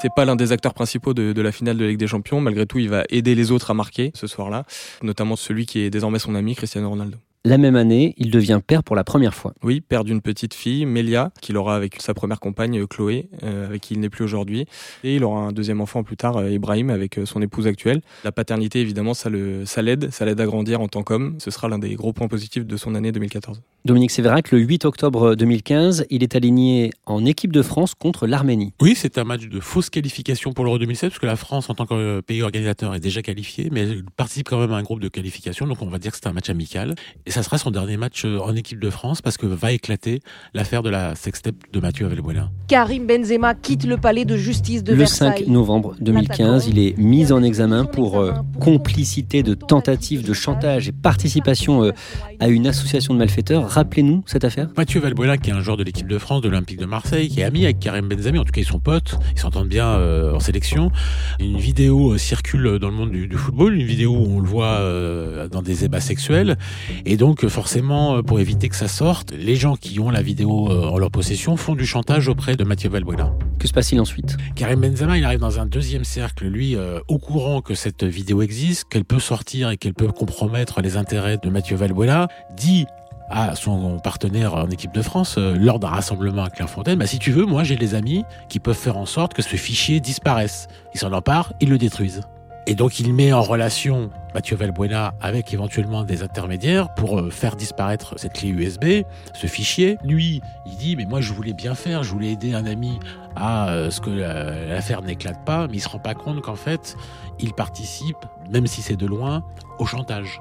C'est 0.00 0.12
pas 0.16 0.24
l'un 0.24 0.34
des 0.34 0.50
acteurs 0.50 0.72
principaux 0.72 1.12
de, 1.12 1.34
de 1.34 1.42
la 1.42 1.52
finale 1.52 1.76
de 1.76 1.84
Ligue 1.84 1.98
des 1.98 2.06
Champions. 2.06 2.40
Malgré 2.40 2.64
tout, 2.64 2.78
il 2.78 2.88
va 2.88 3.04
aider 3.10 3.34
les 3.34 3.52
autres 3.52 3.70
à 3.70 3.74
marquer 3.74 4.10
ce 4.14 4.26
soir-là, 4.26 4.64
notamment 5.02 5.36
celui 5.36 5.66
qui 5.66 5.80
est 5.80 5.90
désormais 5.90 6.18
son 6.18 6.34
ami, 6.34 6.54
Cristiano 6.54 6.88
Ronaldo. 6.88 7.18
La 7.46 7.56
même 7.56 7.74
année, 7.74 8.12
il 8.18 8.30
devient 8.30 8.60
père 8.66 8.84
pour 8.84 8.94
la 8.94 9.02
première 9.02 9.34
fois. 9.34 9.54
Oui, 9.62 9.80
père 9.80 10.04
d'une 10.04 10.20
petite 10.20 10.52
fille, 10.52 10.84
Melia, 10.84 11.30
qu'il 11.40 11.56
aura 11.56 11.74
avec 11.74 12.02
sa 12.02 12.12
première 12.12 12.38
compagne, 12.38 12.86
Chloé, 12.86 13.30
euh, 13.44 13.66
avec 13.66 13.80
qui 13.80 13.94
il 13.94 14.00
n'est 14.00 14.10
plus 14.10 14.24
aujourd'hui. 14.24 14.66
Et 15.04 15.16
il 15.16 15.24
aura 15.24 15.40
un 15.40 15.52
deuxième 15.52 15.80
enfant 15.80 16.02
plus 16.02 16.18
tard, 16.18 16.36
euh, 16.36 16.50
Ibrahim, 16.50 16.90
avec 16.90 17.18
euh, 17.18 17.24
son 17.24 17.40
épouse 17.40 17.66
actuelle. 17.66 18.02
La 18.24 18.32
paternité, 18.32 18.80
évidemment, 18.80 19.14
ça 19.14 19.30
l'aide, 19.30 20.10
ça 20.10 20.24
l'aide 20.26 20.38
à 20.38 20.44
grandir 20.44 20.82
en 20.82 20.88
tant 20.88 21.02
qu'homme. 21.02 21.36
Ce 21.38 21.50
sera 21.50 21.66
l'un 21.68 21.78
des 21.78 21.94
gros 21.94 22.12
points 22.12 22.28
positifs 22.28 22.66
de 22.66 22.76
son 22.76 22.94
année 22.94 23.10
2014. 23.10 23.62
Dominique 23.86 24.10
Sévérac, 24.10 24.50
le 24.50 24.58
8 24.58 24.84
octobre 24.84 25.34
2015, 25.34 26.04
il 26.10 26.22
est 26.22 26.36
aligné 26.36 26.90
en 27.06 27.24
équipe 27.24 27.50
de 27.50 27.62
France 27.62 27.94
contre 27.94 28.26
l'Arménie. 28.26 28.74
Oui, 28.82 28.94
c'est 28.94 29.16
un 29.16 29.24
match 29.24 29.46
de 29.46 29.58
fausse 29.58 29.88
qualification 29.88 30.52
pour 30.52 30.66
l'Euro 30.66 30.78
2007, 30.78 31.10
parce 31.10 31.18
que 31.18 31.26
la 31.26 31.36
France, 31.36 31.70
en 31.70 31.74
tant 31.74 31.86
que 31.86 31.94
euh, 31.94 32.20
pays 32.20 32.42
organisateur, 32.42 32.94
est 32.94 33.00
déjà 33.00 33.22
qualifiée, 33.22 33.70
mais 33.72 33.80
elle 33.80 34.04
participe 34.16 34.50
quand 34.50 34.60
même 34.60 34.72
à 34.72 34.76
un 34.76 34.82
groupe 34.82 35.00
de 35.00 35.08
qualification, 35.08 35.66
donc 35.66 35.80
on 35.80 35.86
va 35.86 35.98
dire 35.98 36.12
que 36.12 36.18
c'est 36.20 36.28
un 36.28 36.34
match 36.34 36.50
amical. 36.50 36.94
Et 37.24 37.30
ça 37.30 37.42
sera 37.42 37.56
son 37.56 37.70
dernier 37.70 37.96
match 37.96 38.26
euh, 38.26 38.38
en 38.40 38.54
équipe 38.54 38.80
de 38.80 38.90
France, 38.90 39.22
parce 39.22 39.38
que 39.38 39.46
va 39.46 39.72
éclater 39.72 40.20
l'affaire 40.52 40.82
de 40.82 40.90
la 40.90 41.14
sextape 41.14 41.56
de 41.72 41.80
Mathieu 41.80 42.04
Avelbuena. 42.04 42.50
Karim 42.68 43.06
Benzema 43.06 43.54
quitte 43.54 43.84
le 43.84 43.96
palais 43.96 44.26
de 44.26 44.36
justice 44.36 44.84
de 44.84 44.92
Le 44.92 44.98
Versailles. 44.98 45.44
5 45.44 45.46
novembre 45.48 45.96
2015, 46.00 46.68
il 46.68 46.78
est 46.78 46.98
mis 46.98 47.32
en 47.32 47.42
examen 47.42 47.86
pour 47.86 48.18
euh, 48.18 48.32
complicité 48.60 49.42
de 49.42 49.54
tentative 49.54 50.22
de 50.22 50.34
chantage 50.34 50.88
et 50.88 50.92
participation 50.92 51.84
euh, 51.84 51.92
à 52.40 52.48
une 52.48 52.66
association 52.66 53.14
de 53.14 53.18
malfaiteurs. 53.18 53.69
Rappelez-nous 53.70 54.24
cette 54.26 54.44
affaire. 54.44 54.68
Mathieu 54.76 55.00
Valbuena, 55.00 55.38
qui 55.38 55.50
est 55.50 55.52
un 55.52 55.60
joueur 55.60 55.76
de 55.76 55.84
l'équipe 55.84 56.08
de 56.08 56.18
France, 56.18 56.40
de 56.40 56.48
l'Olympique 56.48 56.80
de 56.80 56.86
Marseille, 56.86 57.28
qui 57.28 57.40
est 57.40 57.44
ami 57.44 57.62
avec 57.62 57.78
Karim 57.78 58.08
Benzema, 58.08 58.40
en 58.40 58.44
tout 58.44 58.50
cas 58.50 58.60
ils 58.60 58.66
sont 58.66 58.80
potes, 58.80 59.16
ils 59.32 59.38
s'entendent 59.38 59.68
bien 59.68 59.86
euh, 59.86 60.34
en 60.34 60.40
sélection. 60.40 60.90
Une 61.38 61.56
vidéo 61.56 62.14
euh, 62.14 62.18
circule 62.18 62.80
dans 62.80 62.88
le 62.88 62.94
monde 62.94 63.12
du, 63.12 63.28
du 63.28 63.36
football, 63.36 63.76
une 63.76 63.86
vidéo 63.86 64.10
où 64.10 64.38
on 64.38 64.40
le 64.40 64.48
voit 64.48 64.80
euh, 64.80 65.46
dans 65.46 65.62
des 65.62 65.84
ébats 65.84 66.00
sexuels, 66.00 66.58
et 67.06 67.16
donc 67.16 67.46
forcément, 67.46 68.24
pour 68.24 68.40
éviter 68.40 68.68
que 68.68 68.74
ça 68.74 68.88
sorte, 68.88 69.32
les 69.32 69.54
gens 69.54 69.76
qui 69.76 70.00
ont 70.00 70.10
la 70.10 70.22
vidéo 70.22 70.68
euh, 70.68 70.88
en 70.88 70.98
leur 70.98 71.12
possession 71.12 71.56
font 71.56 71.76
du 71.76 71.86
chantage 71.86 72.26
auprès 72.26 72.56
de 72.56 72.64
Mathieu 72.64 72.90
Valbuena. 72.90 73.32
Que 73.60 73.68
se 73.68 73.72
passe-t-il 73.72 74.00
ensuite? 74.00 74.36
Karim 74.56 74.80
Benzema, 74.80 75.16
il 75.16 75.24
arrive 75.24 75.38
dans 75.38 75.60
un 75.60 75.66
deuxième 75.66 76.02
cercle, 76.02 76.46
lui, 76.46 76.74
euh, 76.74 76.98
au 77.06 77.18
courant 77.18 77.60
que 77.60 77.74
cette 77.74 78.02
vidéo 78.02 78.42
existe, 78.42 78.88
qu'elle 78.90 79.04
peut 79.04 79.20
sortir 79.20 79.70
et 79.70 79.76
qu'elle 79.76 79.94
peut 79.94 80.08
compromettre 80.08 80.80
les 80.80 80.96
intérêts 80.96 81.38
de 81.40 81.48
Mathieu 81.50 81.76
Valbuena, 81.76 82.26
dit 82.56 82.86
à 83.30 83.54
son 83.54 83.98
partenaire 83.98 84.54
en 84.54 84.68
équipe 84.70 84.92
de 84.92 85.02
France, 85.02 85.36
euh, 85.38 85.56
lors 85.56 85.78
d'un 85.78 85.88
rassemblement 85.88 86.42
à 86.42 86.50
Clairefontaine, 86.50 86.98
bah, 86.98 87.06
si 87.06 87.18
tu 87.18 87.30
veux, 87.30 87.46
moi 87.46 87.62
j'ai 87.62 87.76
des 87.76 87.94
amis 87.94 88.24
qui 88.48 88.58
peuvent 88.58 88.76
faire 88.76 88.96
en 88.96 89.06
sorte 89.06 89.34
que 89.34 89.42
ce 89.42 89.56
fichier 89.56 90.00
disparaisse. 90.00 90.66
Ils 90.94 91.00
s'en 91.00 91.12
emparent, 91.12 91.52
ils 91.60 91.70
le 91.70 91.78
détruisent. 91.78 92.22
Et 92.66 92.74
donc 92.74 93.00
il 93.00 93.14
met 93.14 93.32
en 93.32 93.42
relation 93.42 94.10
Mathieu 94.34 94.54
Valbuena 94.54 95.14
avec 95.20 95.54
éventuellement 95.54 96.04
des 96.04 96.22
intermédiaires 96.22 96.92
pour 96.94 97.18
euh, 97.18 97.30
faire 97.30 97.56
disparaître 97.56 98.14
cette 98.18 98.34
clé 98.34 98.48
USB, 98.48 99.04
ce 99.32 99.46
fichier. 99.46 99.96
Lui, 100.04 100.42
il 100.66 100.76
dit 100.76 100.96
mais 100.96 101.06
moi 101.06 101.20
je 101.20 101.32
voulais 101.32 101.54
bien 101.54 101.74
faire, 101.74 102.02
je 102.02 102.10
voulais 102.10 102.32
aider 102.32 102.52
un 102.54 102.66
ami 102.66 102.98
à 103.36 103.70
euh, 103.70 103.90
ce 103.90 104.00
que 104.00 104.10
l'affaire 104.10 105.02
n'éclate 105.02 105.44
pas, 105.44 105.68
mais 105.68 105.76
il 105.76 105.80
se 105.80 105.88
rend 105.88 106.00
pas 106.00 106.14
compte 106.14 106.42
qu'en 106.42 106.56
fait 106.56 106.96
il 107.38 107.54
participe, 107.54 108.18
même 108.50 108.66
si 108.66 108.82
c'est 108.82 108.96
de 108.96 109.06
loin, 109.06 109.42
au 109.78 109.86
chantage. 109.86 110.40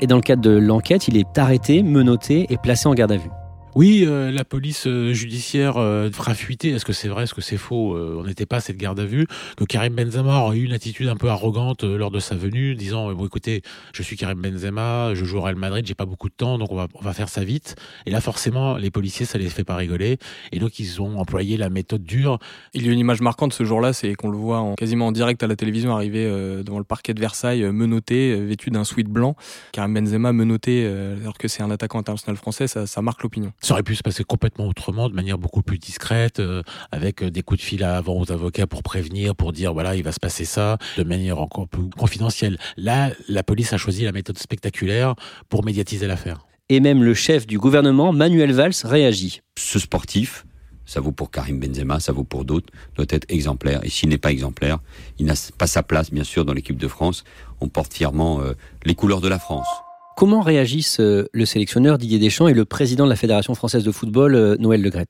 Et 0.00 0.06
dans 0.06 0.16
le 0.16 0.22
cadre 0.22 0.42
de 0.42 0.50
l'enquête, 0.50 1.08
il 1.08 1.16
est 1.16 1.38
arrêté, 1.38 1.82
menotté 1.82 2.46
et 2.52 2.56
placé 2.56 2.88
en 2.88 2.94
garde 2.94 3.12
à 3.12 3.16
vue. 3.16 3.30
Oui, 3.74 4.04
euh, 4.06 4.30
la 4.30 4.44
police 4.44 4.86
euh, 4.86 5.12
judiciaire 5.12 5.78
euh, 5.78 6.08
fera 6.08 6.34
fuiter. 6.34 6.70
Est-ce 6.70 6.84
que 6.84 6.92
c'est 6.92 7.08
vrai, 7.08 7.24
est-ce 7.24 7.34
que 7.34 7.40
c'est 7.40 7.56
faux 7.56 7.96
On 7.96 8.24
n'était 8.24 8.46
pas 8.46 8.56
à 8.56 8.60
cette 8.60 8.76
garde 8.76 9.00
à 9.00 9.04
vue. 9.04 9.26
Que 9.56 9.64
Karim 9.64 9.94
Benzema 9.94 10.38
aurait 10.42 10.58
eu 10.58 10.64
une 10.64 10.72
attitude 10.72 11.08
un 11.08 11.16
peu 11.16 11.28
arrogante 11.28 11.82
lors 11.82 12.12
de 12.12 12.20
sa 12.20 12.36
venue, 12.36 12.76
disant 12.76 13.12
bon 13.12 13.26
écoutez, 13.26 13.62
je 13.92 14.02
suis 14.02 14.16
Karim 14.16 14.40
Benzema, 14.40 15.14
je 15.14 15.24
joue 15.24 15.38
au 15.38 15.40
Real 15.40 15.56
Madrid, 15.56 15.84
j'ai 15.86 15.94
pas 15.94 16.06
beaucoup 16.06 16.28
de 16.28 16.34
temps, 16.34 16.58
donc 16.58 16.70
on 16.70 16.76
va 16.76 16.86
on 16.94 17.00
va 17.00 17.12
faire 17.12 17.28
ça 17.28 17.42
vite. 17.42 17.74
Et 18.06 18.10
là 18.10 18.20
forcément, 18.20 18.76
les 18.76 18.90
policiers 18.90 19.26
ça 19.26 19.38
les 19.38 19.48
fait 19.48 19.64
pas 19.64 19.76
rigoler, 19.76 20.18
et 20.52 20.58
donc 20.58 20.78
ils 20.78 21.02
ont 21.02 21.18
employé 21.18 21.56
la 21.56 21.68
méthode 21.68 22.04
dure. 22.04 22.38
Il 22.74 22.86
y 22.86 22.88
a 22.88 22.92
une 22.92 22.98
image 22.98 23.20
marquante 23.20 23.52
ce 23.52 23.64
jour-là, 23.64 23.92
c'est 23.92 24.14
qu'on 24.14 24.30
le 24.30 24.38
voit 24.38 24.60
en, 24.60 24.74
quasiment 24.74 25.08
en 25.08 25.12
direct 25.12 25.42
à 25.42 25.46
la 25.46 25.56
télévision 25.56 25.94
arriver 25.94 26.24
devant 26.62 26.78
le 26.78 26.84
parquet 26.84 27.14
de 27.14 27.20
Versailles, 27.20 27.64
menotté, 27.72 28.36
vêtu 28.36 28.70
d'un 28.70 28.84
sweat 28.84 29.08
blanc. 29.08 29.36
Karim 29.72 29.94
Benzema 29.94 30.32
menotté, 30.32 30.86
alors 30.86 31.38
que 31.38 31.48
c'est 31.48 31.62
un 31.62 31.70
attaquant 31.70 31.98
international 31.98 32.36
français, 32.36 32.68
ça, 32.68 32.86
ça 32.86 33.02
marque 33.02 33.22
l'opinion. 33.22 33.52
Ça 33.64 33.72
aurait 33.72 33.82
pu 33.82 33.96
se 33.96 34.02
passer 34.02 34.24
complètement 34.24 34.66
autrement, 34.66 35.08
de 35.08 35.14
manière 35.14 35.38
beaucoup 35.38 35.62
plus 35.62 35.78
discrète, 35.78 36.38
euh, 36.38 36.62
avec 36.92 37.22
euh, 37.22 37.30
des 37.30 37.40
coups 37.40 37.60
de 37.60 37.64
fil 37.64 37.82
avant 37.82 38.20
aux 38.20 38.30
avocats 38.30 38.66
pour 38.66 38.82
prévenir, 38.82 39.34
pour 39.34 39.54
dire 39.54 39.72
voilà, 39.72 39.96
il 39.96 40.02
va 40.02 40.12
se 40.12 40.20
passer 40.20 40.44
ça, 40.44 40.76
de 40.98 41.02
manière 41.02 41.40
encore 41.40 41.66
plus 41.66 41.88
confidentielle. 41.88 42.58
Là, 42.76 43.10
la 43.26 43.42
police 43.42 43.72
a 43.72 43.78
choisi 43.78 44.04
la 44.04 44.12
méthode 44.12 44.36
spectaculaire 44.36 45.14
pour 45.48 45.64
médiatiser 45.64 46.06
l'affaire. 46.06 46.46
Et 46.68 46.78
même 46.78 47.02
le 47.02 47.14
chef 47.14 47.46
du 47.46 47.58
gouvernement, 47.58 48.12
Manuel 48.12 48.52
Valls, 48.52 48.74
réagit. 48.84 49.40
Ce 49.56 49.78
sportif, 49.78 50.44
ça 50.84 51.00
vaut 51.00 51.12
pour 51.12 51.30
Karim 51.30 51.58
Benzema, 51.58 52.00
ça 52.00 52.12
vaut 52.12 52.22
pour 52.22 52.44
d'autres, 52.44 52.70
doit 52.96 53.06
être 53.08 53.24
exemplaire. 53.30 53.80
Et 53.82 53.88
s'il 53.88 54.10
n'est 54.10 54.18
pas 54.18 54.30
exemplaire, 54.30 54.78
il 55.18 55.24
n'a 55.24 55.34
pas 55.56 55.66
sa 55.66 55.82
place, 55.82 56.10
bien 56.10 56.24
sûr, 56.24 56.44
dans 56.44 56.52
l'équipe 56.52 56.76
de 56.76 56.88
France. 56.88 57.24
On 57.62 57.70
porte 57.70 57.94
fièrement 57.94 58.42
euh, 58.42 58.52
les 58.84 58.94
couleurs 58.94 59.22
de 59.22 59.28
la 59.28 59.38
France. 59.38 59.68
Comment 60.16 60.42
réagissent 60.42 61.00
euh, 61.00 61.28
le 61.32 61.44
sélectionneur 61.44 61.98
Didier 61.98 62.20
Deschamps 62.20 62.46
et 62.46 62.54
le 62.54 62.64
président 62.64 63.04
de 63.04 63.10
la 63.10 63.16
Fédération 63.16 63.54
française 63.56 63.82
de 63.82 63.90
football, 63.90 64.36
euh, 64.36 64.56
Noël 64.60 64.80
Le 64.80 64.88
Gret? 64.88 65.06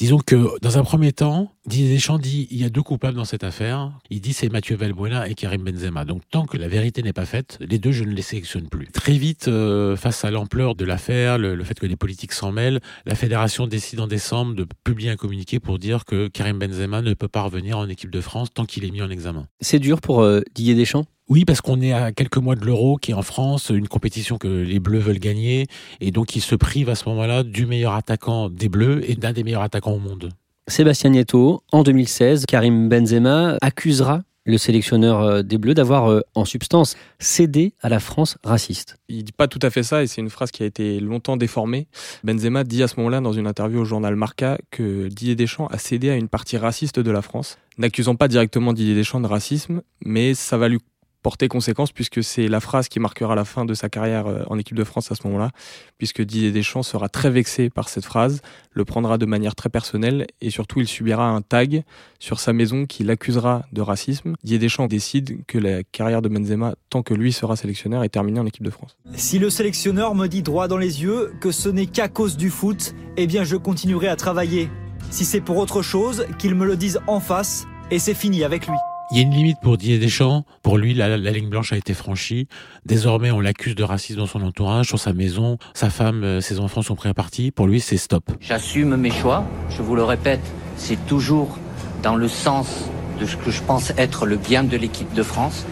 Disons 0.00 0.18
que 0.18 0.58
dans 0.60 0.78
un 0.78 0.82
premier 0.82 1.12
temps, 1.12 1.52
Didier 1.66 1.94
Deschamps 1.94 2.18
dit 2.18 2.48
il 2.50 2.60
y 2.60 2.64
a 2.64 2.68
deux 2.68 2.82
coupables 2.82 3.16
dans 3.16 3.24
cette 3.24 3.44
affaire. 3.44 3.92
Il 4.10 4.20
dit 4.20 4.32
c'est 4.32 4.48
Mathieu 4.48 4.74
Valbuena 4.74 5.28
et 5.28 5.34
Karim 5.34 5.62
Benzema. 5.62 6.04
Donc 6.04 6.22
tant 6.28 6.44
que 6.44 6.56
la 6.56 6.66
vérité 6.66 7.04
n'est 7.04 7.12
pas 7.12 7.24
faite, 7.24 7.56
les 7.60 7.78
deux 7.78 7.92
je 7.92 8.02
ne 8.02 8.10
les 8.10 8.22
sélectionne 8.22 8.68
plus. 8.68 8.88
Très 8.88 9.12
vite, 9.12 9.46
euh, 9.46 9.94
face 9.94 10.24
à 10.24 10.32
l'ampleur 10.32 10.74
de 10.74 10.84
l'affaire, 10.84 11.38
le, 11.38 11.62
fait 11.62 11.78
que 11.78 11.86
les 11.86 11.94
politiques 11.94 12.32
s'en 12.32 12.50
mêlent, 12.50 12.80
la 13.06 13.14
fédération 13.14 13.68
décide 13.68 14.00
en 14.00 14.08
décembre 14.08 14.56
de 14.56 14.66
publier 14.82 15.10
un 15.10 15.16
communiqué 15.16 15.60
pour 15.60 15.78
dire 15.78 16.04
que 16.04 16.26
Karim 16.26 16.58
Benzema 16.58 17.00
ne 17.00 17.14
peut 17.14 17.28
pas 17.28 17.42
revenir 17.42 17.78
en 17.78 17.88
équipe 17.88 18.10
de 18.10 18.20
France 18.20 18.48
tant 18.52 18.64
qu'il 18.64 18.84
est 18.84 18.90
mis 18.90 19.02
en 19.02 19.10
examen. 19.10 19.46
C'est 19.60 19.78
dur 19.78 20.00
pour 20.00 20.26
Didier 20.52 20.74
Deschamps? 20.74 21.04
Oui, 21.28 21.44
parce 21.44 21.60
qu'on 21.60 21.80
est 21.80 21.92
à 21.92 22.12
quelques 22.12 22.36
mois 22.36 22.56
de 22.56 22.64
l'Euro, 22.64 22.96
qui 22.96 23.12
est 23.12 23.14
en 23.14 23.22
France, 23.22 23.70
une 23.70 23.88
compétition 23.88 24.38
que 24.38 24.48
les 24.48 24.80
Bleus 24.80 24.98
veulent 24.98 25.18
gagner, 25.18 25.66
et 26.00 26.10
donc 26.10 26.36
ils 26.36 26.40
se 26.40 26.54
privent 26.54 26.88
à 26.88 26.94
ce 26.94 27.08
moment-là 27.08 27.42
du 27.42 27.66
meilleur 27.66 27.94
attaquant 27.94 28.48
des 28.50 28.68
Bleus 28.68 29.08
et 29.08 29.14
d'un 29.14 29.32
des 29.32 29.44
meilleurs 29.44 29.62
attaquants 29.62 29.92
au 29.92 29.98
monde. 29.98 30.30
Sébastien 30.68 31.10
Nieto, 31.10 31.62
en 31.72 31.82
2016, 31.82 32.46
Karim 32.46 32.88
Benzema 32.88 33.56
accusera 33.60 34.22
le 34.44 34.58
sélectionneur 34.58 35.20
euh, 35.20 35.42
des 35.42 35.58
Bleus 35.58 35.74
d'avoir 35.74 36.10
euh, 36.10 36.20
en 36.34 36.44
substance 36.44 36.96
cédé 37.18 37.74
à 37.80 37.88
la 37.88 38.00
France 38.00 38.38
raciste. 38.42 38.96
Il 39.08 39.24
dit 39.24 39.32
pas 39.32 39.48
tout 39.48 39.58
à 39.62 39.70
fait 39.70 39.82
ça 39.82 40.02
et 40.02 40.06
c'est 40.06 40.20
une 40.20 40.30
phrase 40.30 40.50
qui 40.50 40.62
a 40.62 40.66
été 40.66 41.00
longtemps 41.00 41.36
déformée. 41.36 41.86
Benzema 42.24 42.64
dit 42.64 42.82
à 42.82 42.88
ce 42.88 42.96
moment-là 42.96 43.20
dans 43.20 43.32
une 43.32 43.46
interview 43.46 43.80
au 43.80 43.84
journal 43.84 44.16
Marca 44.16 44.58
que 44.70 45.08
Didier 45.08 45.36
Deschamps 45.36 45.68
a 45.68 45.78
cédé 45.78 46.10
à 46.10 46.16
une 46.16 46.28
partie 46.28 46.56
raciste 46.56 46.98
de 46.98 47.10
la 47.10 47.22
France, 47.22 47.58
n'accusant 47.78 48.16
pas 48.16 48.28
directement 48.28 48.72
Didier 48.72 48.94
Deschamps 48.94 49.20
de 49.20 49.26
racisme, 49.26 49.82
mais 50.04 50.34
ça 50.34 50.56
va 50.58 50.68
lui 50.68 50.78
porter 51.22 51.48
conséquence 51.48 51.92
puisque 51.92 52.22
c'est 52.22 52.48
la 52.48 52.60
phrase 52.60 52.88
qui 52.88 53.00
marquera 53.00 53.34
la 53.34 53.44
fin 53.44 53.64
de 53.64 53.74
sa 53.74 53.88
carrière 53.88 54.26
euh, 54.26 54.42
en 54.48 54.58
équipe 54.58 54.76
de 54.76 54.84
France 54.84 55.10
à 55.12 55.14
ce 55.14 55.26
moment-là, 55.26 55.50
puisque 55.98 56.22
Didier 56.22 56.50
Deschamps 56.50 56.82
sera 56.82 57.08
très 57.08 57.30
vexé 57.30 57.70
par 57.70 57.88
cette 57.88 58.04
phrase, 58.04 58.42
le 58.72 58.84
prendra 58.84 59.18
de 59.18 59.26
manière 59.26 59.54
très 59.54 59.68
personnelle 59.68 60.26
et 60.40 60.50
surtout 60.50 60.80
il 60.80 60.88
subira 60.88 61.28
un 61.28 61.40
tag 61.40 61.84
sur 62.18 62.40
sa 62.40 62.52
maison 62.52 62.86
qui 62.86 63.04
l'accusera 63.04 63.62
de 63.72 63.80
racisme. 63.80 64.34
Didier 64.42 64.58
Deschamps 64.58 64.86
décide 64.86 65.44
que 65.46 65.58
la 65.58 65.82
carrière 65.82 66.22
de 66.22 66.28
Benzema, 66.28 66.74
tant 66.90 67.02
que 67.02 67.14
lui 67.14 67.32
sera 67.32 67.56
sélectionneur, 67.56 68.04
est 68.04 68.08
terminée 68.08 68.40
en 68.40 68.46
équipe 68.46 68.64
de 68.64 68.70
France. 68.70 68.96
Si 69.14 69.38
le 69.38 69.50
sélectionneur 69.50 70.14
me 70.14 70.26
dit 70.26 70.42
droit 70.42 70.68
dans 70.68 70.78
les 70.78 71.02
yeux 71.02 71.32
que 71.40 71.52
ce 71.52 71.68
n'est 71.68 71.86
qu'à 71.86 72.08
cause 72.08 72.36
du 72.36 72.50
foot, 72.50 72.94
eh 73.16 73.26
bien 73.26 73.44
je 73.44 73.56
continuerai 73.56 74.08
à 74.08 74.16
travailler. 74.16 74.70
Si 75.10 75.24
c'est 75.24 75.40
pour 75.40 75.58
autre 75.58 75.82
chose, 75.82 76.26
qu'il 76.38 76.54
me 76.54 76.64
le 76.64 76.76
dise 76.76 77.00
en 77.06 77.20
face 77.20 77.66
et 77.90 77.98
c'est 77.98 78.14
fini 78.14 78.44
avec 78.44 78.66
lui. 78.66 78.76
Il 79.12 79.18
y 79.18 79.18
a 79.18 79.24
une 79.24 79.34
limite 79.34 79.58
pour 79.60 79.76
Didier 79.76 79.98
Deschamps. 79.98 80.46
Pour 80.62 80.78
lui, 80.78 80.94
la, 80.94 81.18
ligne 81.18 81.50
blanche 81.50 81.74
a 81.74 81.76
été 81.76 81.92
franchie. 81.92 82.48
Désormais, 82.86 83.30
on 83.30 83.40
l'accuse 83.40 83.74
de 83.74 83.82
racisme 83.82 84.20
dans 84.20 84.26
son 84.26 84.40
entourage, 84.40 84.86
sur 84.86 84.98
sa 84.98 85.12
maison. 85.12 85.58
Sa 85.74 85.90
femme, 85.90 86.24
euh, 86.24 86.40
ses 86.40 86.60
enfants 86.60 86.80
sont 86.80 86.94
prêts 86.94 87.10
à 87.10 87.14
partir. 87.14 87.52
Pour 87.52 87.66
lui, 87.66 87.78
c'est 87.78 87.98
stop. 87.98 88.30
J'assume 88.40 88.96
mes 88.96 89.10
choix. 89.10 89.44
Je 89.68 89.82
vous 89.82 89.96
le 89.96 90.02
répète, 90.02 90.40
c'est 90.78 90.96
toujours 91.04 91.58
dans 92.02 92.16
le 92.16 92.26
sens 92.26 92.86
de 93.20 93.26
ce 93.26 93.36
que 93.36 93.50
je 93.50 93.60
pense 93.60 93.92
être 93.98 94.24
le 94.24 94.38
bien 94.38 94.64
de 94.64 94.78
l'équipe 94.78 95.12
de 95.12 95.22
France. 95.22 95.66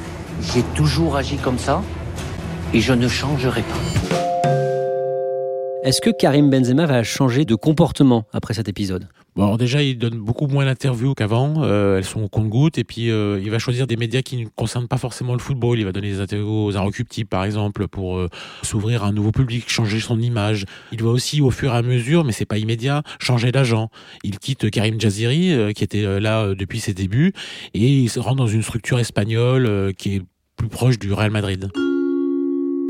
J'ai 0.52 0.62
toujours 0.75 1.16
agi 1.16 1.38
comme 1.38 1.59
ça 1.59 1.82
et 2.75 2.82
je 2.82 2.92
ne 2.92 3.09
changerai 3.09 3.62
pas. 3.62 4.16
Est-ce 5.82 6.02
que 6.02 6.11
Karim 6.11 6.50
Benzema 6.50 6.85
va 6.85 7.02
changer 7.04 7.47
de 7.47 7.54
comportement 7.54 8.25
après 8.35 8.52
cet 8.52 8.68
épisode? 8.68 9.09
Bon, 9.40 9.56
déjà, 9.56 9.82
il 9.82 9.97
donne 9.97 10.18
beaucoup 10.18 10.49
moins 10.49 10.66
d'interviews 10.66 11.14
qu'avant. 11.14 11.62
Euh, 11.62 11.97
elles 11.97 12.04
sont 12.04 12.20
au 12.20 12.28
compte-gouttes. 12.28 12.76
Et 12.76 12.85
puis, 12.85 13.11
euh, 13.11 13.40
il 13.42 13.50
va 13.50 13.59
choisir 13.59 13.87
des 13.87 13.97
médias 13.97 14.20
qui 14.20 14.37
ne 14.37 14.44
concernent 14.54 14.87
pas 14.87 14.99
forcément 14.99 15.32
le 15.32 15.38
football. 15.38 15.78
Il 15.78 15.87
va 15.87 15.92
donner 15.92 16.11
des 16.11 16.20
interviews 16.20 16.66
aux 16.66 16.76
Inrecuptibles, 16.76 17.30
par 17.30 17.44
exemple, 17.44 17.88
pour 17.88 18.18
euh, 18.18 18.28
s'ouvrir 18.61 19.02
à 19.02 19.06
un 19.06 19.12
nouveau 19.12 19.32
public, 19.32 19.64
changer 19.70 19.99
son 19.99 20.20
image. 20.20 20.66
Il 20.92 20.99
doit 20.99 21.11
aussi, 21.11 21.40
au 21.40 21.50
fur 21.50 21.73
et 21.73 21.76
à 21.78 21.80
mesure, 21.80 22.23
mais 22.23 22.32
c'est 22.32 22.44
pas 22.44 22.59
immédiat, 22.59 23.02
changer 23.18 23.50
d'agent. 23.50 23.88
Il 24.25 24.38
quitte 24.38 24.70
Karim 24.70 25.00
Jaziri, 25.00 25.73
qui 25.73 25.85
était 25.85 26.20
là 26.20 26.54
depuis 26.54 26.80
ses 26.80 26.92
débuts, 26.92 27.32
et 27.73 27.88
il 27.88 28.11
se 28.11 28.20
rend 28.20 28.35
dans 28.35 28.47
une 28.47 28.62
structure 28.62 28.99
espagnole 28.99 29.94
qui 29.97 30.16
est 30.16 30.23
plus 30.59 30.68
proche 30.68 30.99
du 30.99 31.14
Real 31.14 31.30
Madrid. 31.30 31.70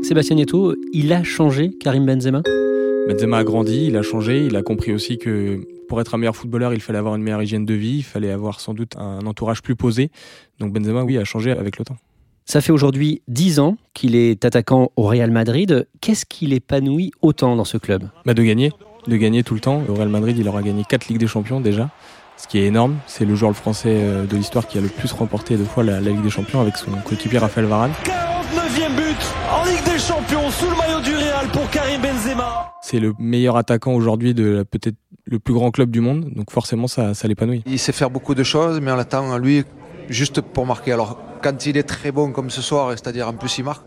Sébastien 0.03 0.35
Nieto, 0.35 0.75
il 0.91 1.13
a 1.13 1.23
changé 1.23 1.71
Karim 1.79 2.05
Benzema? 2.05 2.41
Benzema 3.07 3.37
a 3.37 3.43
grandi, 3.45 3.85
il 3.85 3.95
a 3.95 4.01
changé, 4.01 4.45
il 4.45 4.57
a 4.57 4.63
compris 4.63 4.91
aussi 4.91 5.17
que 5.17 5.61
pour 5.91 5.99
être 5.99 6.15
un 6.15 6.17
meilleur 6.17 6.37
footballeur, 6.37 6.73
il 6.73 6.79
fallait 6.79 6.99
avoir 6.99 7.15
une 7.15 7.21
meilleure 7.21 7.43
hygiène 7.43 7.65
de 7.65 7.73
vie, 7.73 7.97
il 7.97 8.03
fallait 8.03 8.31
avoir 8.31 8.61
sans 8.61 8.73
doute 8.73 8.95
un 8.95 9.25
entourage 9.25 9.61
plus 9.61 9.75
posé. 9.75 10.09
Donc 10.57 10.71
Benzema, 10.71 11.03
oui, 11.03 11.17
a 11.17 11.25
changé 11.25 11.51
avec 11.51 11.77
le 11.77 11.83
temps. 11.83 11.97
Ça 12.45 12.61
fait 12.61 12.71
aujourd'hui 12.71 13.23
10 13.27 13.59
ans 13.59 13.75
qu'il 13.93 14.15
est 14.15 14.45
attaquant 14.45 14.93
au 14.95 15.03
Real 15.03 15.31
Madrid. 15.31 15.85
Qu'est-ce 15.99 16.25
qu'il 16.25 16.53
épanouit 16.53 17.11
autant 17.21 17.57
dans 17.57 17.65
ce 17.65 17.75
club? 17.75 18.07
Bah 18.25 18.33
De 18.33 18.41
gagner, 18.41 18.71
de 19.05 19.17
gagner 19.17 19.43
tout 19.43 19.53
le 19.53 19.59
temps. 19.59 19.83
Au 19.89 19.95
Real 19.95 20.07
Madrid, 20.07 20.37
il 20.37 20.47
aura 20.47 20.61
gagné 20.61 20.85
4 20.87 21.09
Ligues 21.09 21.17
des 21.17 21.27
Champions 21.27 21.59
déjà, 21.59 21.89
ce 22.37 22.47
qui 22.47 22.59
est 22.59 22.67
énorme. 22.67 22.95
C'est 23.05 23.25
le 23.25 23.35
joueur 23.35 23.53
français 23.53 23.91
euh, 23.91 24.25
de 24.25 24.37
l'histoire 24.37 24.67
qui 24.67 24.77
a 24.77 24.81
le 24.81 24.87
plus 24.87 25.11
remporté 25.11 25.57
deux 25.57 25.65
fois 25.65 25.83
la, 25.83 25.99
la 25.99 26.11
Ligue 26.11 26.23
des 26.23 26.29
Champions 26.29 26.61
avec 26.61 26.77
son 26.77 26.91
coéquipier 27.03 27.39
Raphaël 27.39 27.67
Varane. 27.67 27.91
49e 28.05 28.95
but 28.95 29.17
en 29.51 29.65
Ligue 29.65 29.83
des 29.83 29.99
Champions 29.99 30.49
sous 30.51 30.69
le 30.69 30.77
maillot 30.77 31.01
du 31.01 31.15
Real 31.15 31.47
pour 31.51 31.69
Karim 31.69 32.01
Benzema. 32.01 32.71
C'est 32.81 32.99
le 32.99 33.13
meilleur 33.19 33.57
attaquant 33.57 33.93
aujourd'hui 33.93 34.33
de 34.33 34.65
peut-être 34.69 34.95
le 35.25 35.39
plus 35.39 35.53
grand 35.53 35.71
club 35.71 35.91
du 35.91 36.01
monde, 36.01 36.31
donc 36.35 36.51
forcément 36.51 36.87
ça, 36.87 37.13
ça 37.13 37.27
l'épanouit. 37.27 37.63
Il 37.65 37.79
sait 37.79 37.91
faire 37.91 38.09
beaucoup 38.09 38.35
de 38.35 38.43
choses, 38.43 38.79
mais 38.81 38.91
on 38.91 38.97
attend 38.97 39.37
lui 39.37 39.63
juste 40.09 40.41
pour 40.41 40.65
marquer. 40.65 40.93
Alors 40.93 41.19
quand 41.41 41.65
il 41.65 41.77
est 41.77 41.83
très 41.83 42.11
bon 42.11 42.31
comme 42.31 42.49
ce 42.49 42.61
soir, 42.61 42.91
c'est-à-dire 42.91 43.27
en 43.27 43.33
plus 43.33 43.57
il 43.57 43.63
marque, 43.63 43.83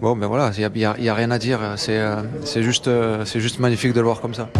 bon 0.00 0.16
ben 0.16 0.26
voilà, 0.26 0.50
il 0.56 0.70
n'y 0.74 0.84
a, 0.84 0.90
a, 0.90 1.14
rien 1.14 1.30
à 1.30 1.38
dire, 1.38 1.60
c'est 1.76 1.98
euh, 1.98 2.22
juste, 2.56 2.88
euh, 2.88 3.24
juste 3.24 3.58
magnifique 3.58 3.92
de 3.92 4.00
le 4.00 4.06
voir 4.06 4.20
comme 4.20 4.34
ça. 4.34 4.50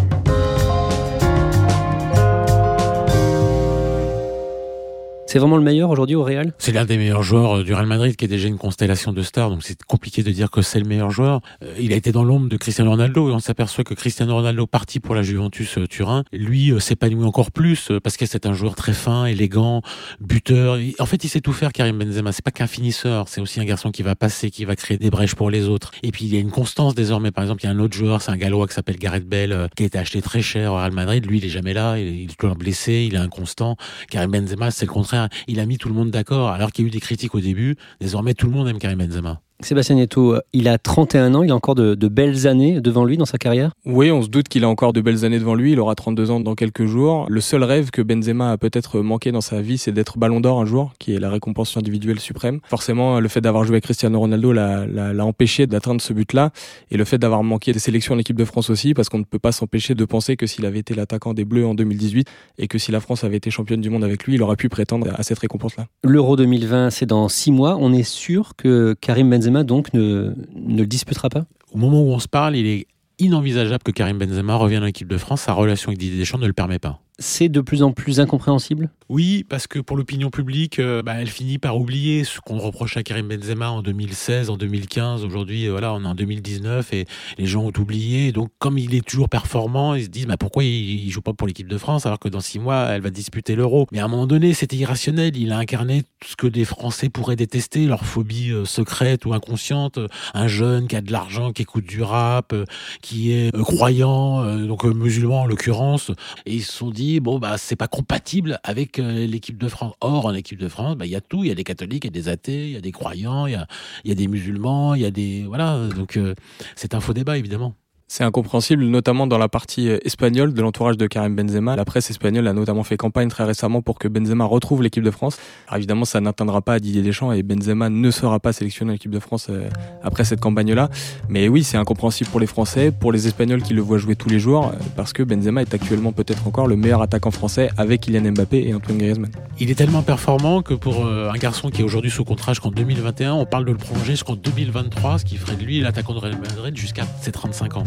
C'est 5.35 5.41
vraiment 5.41 5.57
le 5.57 5.65
meilleur 5.65 5.91
aujourd'hui 5.91 6.15
au 6.15 6.23
Real? 6.23 6.53
C'est 6.59 6.71
l'un 6.71 6.85
des 6.85 6.97
meilleurs 6.97 7.25
joueurs 7.25 7.57
euh, 7.57 7.65
du 7.65 7.75
Real 7.75 7.87
Madrid 7.87 8.15
qui 8.15 8.25
est 8.25 8.29
déjà 8.29 8.47
une 8.47 8.57
constellation 8.57 9.13
de 9.13 9.21
stars, 9.23 9.51
donc 9.51 9.65
c'est 9.65 9.83
compliqué 9.83 10.23
de 10.23 10.31
dire 10.31 10.49
que 10.49 10.63
c'est 10.63 10.79
le 10.79 10.85
meilleur 10.85 11.11
joueur. 11.11 11.41
Euh, 11.65 11.75
il 11.81 11.93
a 11.93 11.97
été 11.97 12.13
dans 12.13 12.23
l'ombre 12.23 12.49
de 12.49 12.57
Cristiano 12.57 12.93
Ronaldo 12.93 13.31
et 13.31 13.33
on 13.33 13.41
s'aperçoit 13.41 13.83
que 13.83 13.95
Cristiano 13.95 14.33
Ronaldo, 14.33 14.69
parti 14.69 15.01
pour 15.01 15.17
la 15.17 15.23
Juventus 15.23 15.77
euh, 15.77 15.89
Turin, 15.89 16.23
lui 16.33 16.73
s'épanouit 16.81 17.25
encore 17.25 17.51
plus 17.51 17.91
parce 18.05 18.17
que 18.17 18.27
c'est 18.27 18.47
un 18.47 18.53
joueur 18.53 18.77
très 18.77 18.93
fin, 18.93 19.27
élégant, 19.27 19.83
buteur. 20.21 20.79
En 21.01 21.07
fait, 21.07 21.25
il 21.25 21.29
sait 21.29 21.41
tout 21.41 21.53
faire, 21.53 21.73
Karim 21.73 21.99
Benzema. 21.99 22.31
C'est 22.31 22.45
pas 22.45 22.53
qu'un 22.53 22.69
finisseur, 22.69 23.27
c'est 23.27 23.41
aussi 23.41 23.59
un 23.59 23.65
garçon 23.65 23.91
qui 23.91 24.05
va 24.05 24.15
passer, 24.15 24.53
qui 24.53 24.65
va 24.65 24.77
créer 24.77 24.99
des 24.99 25.11
brèches 25.11 25.35
pour 25.35 25.51
les 25.51 25.67
autres. 25.67 25.91
Et 26.05 26.13
puis 26.13 26.27
il 26.27 26.33
y 26.33 26.37
a 26.37 26.41
une 26.41 26.53
constance 26.53 26.95
désormais. 26.95 27.33
Par 27.33 27.43
exemple, 27.43 27.65
il 27.65 27.67
y 27.67 27.71
a 27.71 27.73
un 27.73 27.81
autre 27.81 27.97
joueur, 27.97 28.23
c'est 28.23 28.31
un 28.31 28.37
Gallois 28.37 28.69
qui 28.69 28.75
s'appelle 28.75 28.99
Gareth 28.99 29.29
Bale, 29.29 29.69
qui 29.75 29.83
a 29.83 29.87
été 29.87 29.99
acheté 29.99 30.23
très 30.23 30.43
cher 30.43 30.75
au 30.75 30.77
Real 30.77 30.93
Madrid. 30.93 31.27
Lui, 31.27 31.39
il 31.39 31.45
est 31.45 31.49
jamais 31.49 31.75
là, 31.75 31.99
il 31.99 32.31
est 32.31 32.37
toujours 32.39 32.55
blessé, 32.55 33.09
il 33.11 33.17
est 33.17 33.19
inconstant. 33.19 33.77
Karim 34.09 34.31
Benzema, 34.31 34.71
c'est 34.71 34.87
le 34.87 34.93
contraire. 34.93 35.24
Il 35.47 35.61
a 35.61 35.67
mis 35.67 35.79
tout 35.79 35.89
le 35.89 35.95
monde 35.95 36.11
d'accord, 36.11 36.51
alors 36.51 36.73
qu'il 36.73 36.85
y 36.85 36.87
a 36.87 36.89
eu 36.89 36.91
des 36.91 37.01
critiques 37.01 37.35
au 37.35 37.41
début. 37.41 37.77
Désormais, 38.01 38.35
tout 38.35 38.47
le 38.47 38.53
monde 38.53 38.69
aime 38.69 38.79
Karim 38.79 38.99
Benzema. 38.99 39.44
Sébastien 39.61 39.95
Nieto, 39.95 40.37
il 40.53 40.69
a 40.69 40.79
31 40.79 41.35
ans, 41.35 41.43
il 41.43 41.51
a 41.51 41.55
encore 41.55 41.77
de, 41.77 41.95
de, 41.95 42.09
belles 42.09 42.47
années 42.47 42.81
devant 42.81 43.05
lui 43.05 43.17
dans 43.17 43.25
sa 43.25 43.39
carrière? 43.39 43.71
Oui, 43.87 44.11
on 44.11 44.21
se 44.21 44.29
doute 44.29 44.49
qu'il 44.49 44.65
a 44.65 44.69
encore 44.69 44.93
de 44.93 45.01
belles 45.01 45.25
années 45.25 45.39
devant 45.39 45.55
lui, 45.55 45.73
il 45.73 45.81
aura 45.81 45.95
32 45.95 46.31
ans 46.33 46.41
dans 46.41 46.55
quelques 46.55 46.87
jours. 46.87 47.27
Le 47.31 47.41
seul 47.41 47.63
rêve 47.63 47.91
que 47.91 48.03
Benzema 48.03 48.51
a 48.51 48.59
peut-être 48.59 49.01
manqué 49.01 49.31
dans 49.33 49.41
sa 49.41 49.63
vie, 49.63 49.79
c'est 49.79 49.93
d'être 49.93 50.19
ballon 50.19 50.41
d'or 50.41 50.61
un 50.61 50.67
jour, 50.67 50.93
qui 50.99 51.15
est 51.15 51.21
la 51.21 51.31
récompense 51.31 51.77
individuelle 51.77 52.19
suprême. 52.19 52.61
Forcément, 52.69 53.21
le 53.21 53.29
fait 53.29 53.41
d'avoir 53.41 53.65
joué 53.65 53.75
avec 53.75 53.85
Cristiano 53.85 54.19
Ronaldo 54.19 54.53
l'a 54.53 55.25
empêché 55.25 55.67
d'atteindre 55.67 56.01
ce 56.01 56.13
but-là, 56.13 56.51
et 56.91 56.97
le 56.97 57.05
fait 57.05 57.19
d'avoir 57.19 57.45
manqué 57.45 57.73
des 57.73 57.79
sélections 57.79 58.15
en 58.15 58.19
équipe 58.19 58.37
de 58.37 58.45
France 58.45 58.71
aussi, 58.71 58.93
parce 58.93 59.09
qu'on 59.09 59.19
ne 59.19 59.25
peut 59.25 59.39
pas 59.39 59.53
s'empêcher 59.53 59.95
de 59.95 60.05
penser 60.05 60.37
que 60.37 60.47
s'il 60.47 60.67
avait 60.67 60.81
été 60.81 60.95
l'attaquant 60.95 61.33
des 61.33 61.45
Bleus 61.45 61.67
en 61.67 61.75
2018, 61.75 62.29
et 62.59 62.67
que 62.67 62.79
si 62.79 62.91
la 62.91 63.01
France 63.01 63.23
avait 63.23 63.37
été 63.37 63.51
championne 63.51 63.81
du 63.81 63.89
monde 63.89 64.05
avec 64.05 64.25
lui, 64.25 64.35
il 64.35 64.43
aurait 64.43 64.57
pu 64.57 64.69
prétendre 64.69 65.09
à 65.15 65.23
cette 65.23 65.39
récompense-là. 65.39 65.87
L'Euro 66.03 66.37
2020, 66.37 66.91
c'est 66.91 67.07
dans 67.07 67.29
six 67.29 67.53
mois. 67.53 67.79
On 67.81 67.93
est 67.93 68.03
sûr 68.03 68.57
que 68.57 68.95
Karim 69.01 69.31
Benzema 69.31 69.44
donc 69.65 69.93
ne, 69.95 70.35
ne 70.55 70.79
le 70.79 70.87
disputera 70.87 71.29
pas? 71.29 71.45
Au 71.73 71.79
moment 71.79 72.03
où 72.03 72.11
on 72.11 72.19
se 72.19 72.29
parle, 72.29 72.57
il 72.57 72.67
est 72.67 72.87
inenvisageable 73.19 73.83
que 73.83 73.93
Karim 73.93 74.19
Benzema 74.19 74.57
revienne 74.57 74.83
en 74.83 74.87
équipe 74.87 75.09
de 75.09 75.19
France. 75.19 75.43
Sa 75.43 75.53
relation 75.53 75.89
avec 75.89 75.99
Didier 75.99 76.19
Deschamps 76.19 76.39
ne 76.39 76.47
le 76.47 76.53
permet 76.53 76.79
pas 76.79 77.01
c'est 77.19 77.49
de 77.49 77.61
plus 77.61 77.83
en 77.83 77.93
plus 77.93 78.21
incompréhensible? 78.21 78.91
Oui, 79.11 79.45
parce 79.49 79.67
que 79.67 79.79
pour 79.79 79.97
l'opinion 79.97 80.31
publique, 80.31 80.79
euh, 80.79 81.03
bah, 81.03 81.15
elle 81.19 81.29
finit 81.29 81.59
par 81.59 81.77
oublier 81.77 82.25
ce 82.25 82.41
qu'on 82.41 82.59
reproche 82.59 82.97
à 82.97 83.03
Karim 83.03 83.29
Benzema 83.29 83.71
en 83.71 83.83
2016, 83.83 84.49
en 84.49 84.57
2015. 84.57 85.25
Aujourd'hui, 85.25 85.67
euh, 85.67 85.73
voilà, 85.73 85.93
on 85.93 86.03
est 86.03 86.07
en 86.07 86.15
2019 86.15 86.93
et 86.95 87.07
les 87.37 87.47
gens 87.47 87.63
ont 87.63 87.73
oublié. 87.79 88.33
Donc, 88.33 88.51
comme 88.59 88.79
il 88.79 88.95
est 88.95 89.07
toujours 89.07 89.29
performant, 89.29 89.95
ils 89.95 90.05
se 90.05 90.09
disent 90.09 90.27
bah, 90.27 90.39
pourquoi 90.39 90.65
il, 90.65 91.07
ne 91.07 91.11
joue 91.11 91.21
pas 91.21 91.35
pour 91.35 91.47
l'équipe 91.47 91.69
de 91.69 91.77
France 91.77 92.07
alors 92.07 92.19
que 92.19 92.29
dans 92.29 92.41
six 92.41 92.59
mois, 92.59 92.87
elle 92.89 93.03
va 93.03 93.11
disputer 93.11 93.55
l'Euro? 93.55 93.87
Mais 93.93 94.01
à 94.01 94.07
un 94.07 94.09
moment 94.09 94.27
donné, 94.27 94.55
c'était 94.55 94.77
irrationnel. 94.77 95.37
Il 95.37 95.53
a 95.53 95.59
incarné 95.59 96.03
tout 96.21 96.31
ce 96.31 96.37
que 96.37 96.47
des 96.47 96.65
Français 96.65 97.11
pourraient 97.11 97.37
détester, 97.37 97.87
leur 97.87 98.07
phobie 98.07 98.53
euh, 98.53 98.65
secrète 98.65 99.27
ou 99.27 99.35
inconsciente. 99.35 99.99
Un 100.33 100.49
jeune 100.49 100.89
qui 100.89 100.97
a 100.97 101.03
de 101.03 101.13
l'argent, 101.13 101.53
qui 101.53 101.63
écoute 101.63 101.85
du 101.85 102.03
rap, 102.03 102.55
qui 103.03 103.33
est 103.33 103.55
croyant, 103.63 104.45
donc 104.67 104.85
musulman 104.85 105.43
en 105.43 105.47
l'occurrence, 105.47 106.11
et 106.47 106.55
ils 106.55 106.63
se 106.63 106.73
sont 106.73 106.91
dit 106.91 107.04
bon 107.21 107.39
bah 107.39 107.57
c'est 107.59 107.77
pas 107.77 107.89
compatible 107.89 108.59
avec 108.63 108.99
euh, 108.99 109.27
l'équipe 109.27 109.59
de 109.59 109.69
France. 109.69 109.95
Or 110.01 110.27
en 110.27 110.35
équipe 110.35 110.59
de 110.59 110.69
France, 110.69 110.97
bah, 110.97 111.07
il 111.07 111.13
y 111.13 111.17
a 111.17 111.21
tout, 111.21 111.45
il 111.45 111.49
y 111.49 111.51
a 111.51 111.55
des 111.55 111.65
catholiques, 111.65 112.05
il 112.05 112.09
y 112.09 112.13
a 112.19 112.23
des 112.23 112.29
athées, 112.29 112.67
il 112.67 112.73
y 112.73 112.77
a 112.77 112.81
des 112.81 112.93
croyants, 112.93 113.47
il 113.47 113.53
y 113.53 113.57
a, 113.57 113.67
y 114.05 114.13
a 114.13 114.15
des 114.15 114.29
musulmans, 114.29 114.95
il 114.95 115.03
y 115.03 115.07
a 115.07 115.11
des 115.11 115.45
voilà, 115.47 115.89
donc 115.89 116.17
euh, 116.17 116.35
c'est 116.77 116.95
un 116.95 117.01
faux 117.01 117.15
débat 117.15 117.39
évidemment. 117.39 117.75
C'est 118.07 118.23
incompréhensible, 118.23 118.85
notamment 118.85 119.27
dans 119.27 119.39
la 119.39 119.49
partie 119.49 119.89
euh, 119.89 119.99
espagnole 120.05 120.53
de 120.53 120.61
l'entourage 120.61 120.99
de 120.99 121.07
Karim 121.07 121.35
Benzema. 121.35 121.75
La 121.75 121.87
presse 121.87 122.11
espagnole 122.11 122.47
a 122.47 122.53
notamment 122.53 122.85
fait 122.85 122.99
campagne 122.99 123.29
très 123.29 123.45
récemment 123.45 123.81
pour 123.81 123.99
que 123.99 124.09
Benzema 124.09 124.45
retrouve 124.45 124.83
l'équipe 124.83 125.03
de 125.03 125.11
France. 125.11 125.39
Alors 125.69 125.79
évidemment, 125.79 126.05
ça 126.05 126.21
n'atteindra 126.21 126.61
pas 126.61 126.75
à 126.75 126.79
Didier 126.81 127.01
Deschamps 127.01 127.33
et 127.33 127.43
Benzema 127.43 127.89
ne 127.89 128.11
sera 128.11 128.41
pas 128.41 128.53
sélectionné 128.53 128.93
en 128.93 128.95
équipe 128.95 129.11
de 129.11 129.19
France 129.19 129.47
euh, 129.49 129.69
après 130.03 130.25
cette 130.25 130.41
campagne-là. 130.41 130.91
Mais 131.31 131.49
oui, 131.49 131.65
c'est 131.65 131.79
incompréhensible 131.79 132.29
pour 132.29 132.41
les 132.41 132.47
Français, 132.47 132.93
pour 132.93 133.11
les 133.11 133.27
Espagnols 133.27 133.63
qui 133.63 133.73
le 133.73 133.81
voient 133.81 133.99
jouer 133.99 134.17
tous 134.17 134.29
les 134.29 134.39
jours, 134.39 134.67
euh, 134.67 134.85
parce 134.97 135.15
que 135.15 135.23
Benzema 135.23 135.63
est 135.63 135.73
actuellement 135.73 136.13
peut-être 136.13 136.47
encore 136.47 136.67
le 136.67 136.77
meilleur 136.77 137.01
attaquant 137.01 137.31
français 137.31 137.71
avec 137.79 138.03
Kylian 138.03 138.33
Mbappé 138.33 138.69
et 138.69 138.75
Antoine 138.75 138.99
Griezmann. 138.99 139.31
Il 139.59 139.71
est 139.71 139.77
tellement 139.77 140.03
performant 140.03 140.61
que 140.61 140.75
pour 140.75 141.07
un 141.07 141.33
garçon 141.39 141.71
qui 141.71 141.81
est 141.81 141.85
aujourd'hui 141.85 142.11
sous 142.11 142.25
contrat 142.25 142.53
jusqu'en 142.53 142.71
2021, 142.71 143.33
on 143.33 143.47
parle 143.47 143.65
de 143.65 143.73
le 143.73 143.79
prolonger 143.79 144.13
jusqu'en 144.13 144.37
2023, 144.37 145.21
ce 145.21 145.25
qui 145.25 145.37
ferait 145.37 145.57
de 145.57 145.65
lui 145.65 145.81
l'attaquant 145.81 146.13
de 146.13 146.19
Real 146.19 146.39
Madrid 146.39 146.77
jusqu'à 146.77 147.07
ses 147.23 147.33
35 147.33 147.77
ans. 147.79 147.85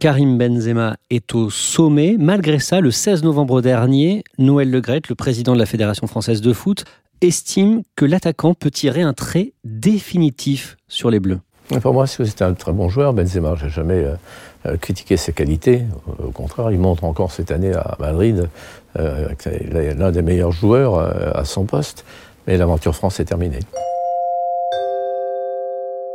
Karim 0.00 0.38
Benzema 0.38 0.96
est 1.10 1.34
au 1.34 1.50
sommet. 1.50 2.16
Malgré 2.18 2.58
ça, 2.58 2.80
le 2.80 2.90
16 2.90 3.22
novembre 3.22 3.60
dernier, 3.60 4.24
Noël 4.38 4.70
Legrette, 4.70 5.10
le 5.10 5.14
président 5.14 5.52
de 5.52 5.58
la 5.58 5.66
Fédération 5.66 6.06
française 6.06 6.40
de 6.40 6.54
foot, 6.54 6.84
estime 7.20 7.82
que 7.96 8.06
l'attaquant 8.06 8.54
peut 8.54 8.70
tirer 8.70 9.02
un 9.02 9.12
trait 9.12 9.52
définitif 9.64 10.78
sur 10.88 11.10
les 11.10 11.20
Bleus. 11.20 11.40
Pour 11.82 11.92
moi, 11.92 12.06
c'est 12.06 12.42
un 12.42 12.54
très 12.54 12.72
bon 12.72 12.88
joueur, 12.88 13.12
Benzema. 13.12 13.54
Je 13.56 13.66
n'ai 13.66 13.70
jamais 13.70 14.02
euh, 14.02 14.14
euh, 14.66 14.76
critiqué 14.78 15.18
ses 15.18 15.32
qualités. 15.32 15.82
Au 16.18 16.30
contraire, 16.30 16.72
il 16.72 16.78
montre 16.78 17.04
encore 17.04 17.30
cette 17.30 17.50
année 17.50 17.74
à 17.74 17.96
Madrid 18.00 18.48
euh, 18.98 19.28
l'un 19.96 20.10
des 20.10 20.22
meilleurs 20.22 20.50
joueurs 20.50 20.98
à 21.36 21.44
son 21.44 21.64
poste. 21.64 22.04
Mais 22.46 22.56
l'aventure 22.56 22.96
France 22.96 23.20
est 23.20 23.26
terminée. 23.26 23.60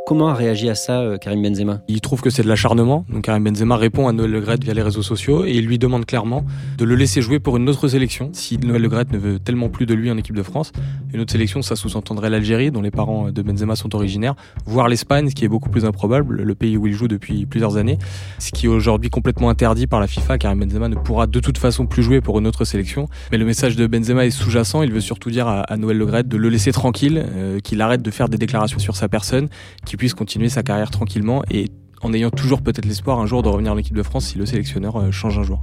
Comment 0.06 0.28
a 0.28 0.34
réagi 0.34 0.70
à 0.70 0.76
ça 0.76 1.00
euh, 1.00 1.18
Karim 1.18 1.42
Benzema? 1.42 1.80
Il 1.88 2.00
trouve 2.00 2.20
que 2.20 2.30
c'est 2.30 2.44
de 2.44 2.48
l'acharnement. 2.48 3.04
Donc 3.10 3.24
Karim 3.24 3.42
Benzema 3.42 3.76
répond 3.76 4.06
à 4.06 4.12
Noël 4.12 4.30
Le 4.30 4.38
via 4.38 4.72
les 4.72 4.82
réseaux 4.82 5.02
sociaux 5.02 5.44
et 5.44 5.50
il 5.50 5.66
lui 5.66 5.80
demande 5.80 6.06
clairement 6.06 6.44
de 6.78 6.84
le 6.84 6.94
laisser 6.94 7.20
jouer 7.20 7.40
pour 7.40 7.56
une 7.56 7.68
autre 7.68 7.88
sélection. 7.88 8.30
Si 8.32 8.56
Noël 8.58 8.82
Le 8.82 8.88
ne 8.88 9.18
veut 9.18 9.40
tellement 9.40 9.68
plus 9.68 9.84
de 9.84 9.94
lui 9.94 10.08
en 10.12 10.16
équipe 10.16 10.36
de 10.36 10.44
France, 10.44 10.70
une 11.12 11.18
autre 11.18 11.32
sélection, 11.32 11.60
ça 11.60 11.74
sous-entendrait 11.74 12.30
l'Algérie, 12.30 12.70
dont 12.70 12.82
les 12.82 12.92
parents 12.92 13.32
de 13.32 13.42
Benzema 13.42 13.74
sont 13.74 13.96
originaires, 13.96 14.36
voire 14.64 14.86
l'Espagne, 14.86 15.28
ce 15.28 15.34
qui 15.34 15.44
est 15.44 15.48
beaucoup 15.48 15.70
plus 15.70 15.84
improbable, 15.84 16.40
le 16.40 16.54
pays 16.54 16.76
où 16.76 16.86
il 16.86 16.92
joue 16.92 17.08
depuis 17.08 17.44
plusieurs 17.44 17.76
années, 17.76 17.98
ce 18.38 18.52
qui 18.52 18.66
est 18.66 18.68
aujourd'hui 18.68 19.10
complètement 19.10 19.50
interdit 19.50 19.88
par 19.88 19.98
la 19.98 20.06
FIFA. 20.06 20.38
Karim 20.38 20.60
Benzema 20.60 20.88
ne 20.88 20.94
pourra 20.94 21.26
de 21.26 21.40
toute 21.40 21.58
façon 21.58 21.86
plus 21.86 22.04
jouer 22.04 22.20
pour 22.20 22.38
une 22.38 22.46
autre 22.46 22.64
sélection. 22.64 23.08
Mais 23.32 23.38
le 23.38 23.44
message 23.44 23.74
de 23.74 23.88
Benzema 23.88 24.24
est 24.24 24.30
sous-jacent. 24.30 24.82
Il 24.82 24.92
veut 24.92 25.00
surtout 25.00 25.32
dire 25.32 25.48
à, 25.48 25.76
Noël 25.76 25.98
Le 25.98 26.22
de 26.22 26.36
le 26.36 26.48
laisser 26.48 26.70
tranquille, 26.70 27.26
euh, 27.28 27.58
qu'il 27.58 27.80
arrête 27.80 28.02
de 28.02 28.10
faire 28.12 28.28
des 28.28 28.38
déclarations 28.38 28.78
sur 28.78 28.94
sa 28.94 29.08
personne, 29.08 29.48
puisse 29.96 30.14
continuer 30.14 30.48
sa 30.48 30.62
carrière 30.62 30.90
tranquillement 30.90 31.42
et 31.50 31.70
en 32.02 32.12
ayant 32.12 32.30
toujours 32.30 32.62
peut-être 32.62 32.84
l'espoir 32.84 33.18
un 33.18 33.26
jour 33.26 33.42
de 33.42 33.48
revenir 33.48 33.72
en 33.72 33.78
équipe 33.78 33.96
de 33.96 34.02
France 34.02 34.26
si 34.26 34.38
le 34.38 34.46
sélectionneur 34.46 34.96
euh, 34.96 35.10
change 35.10 35.38
un 35.38 35.42
jour. 35.42 35.62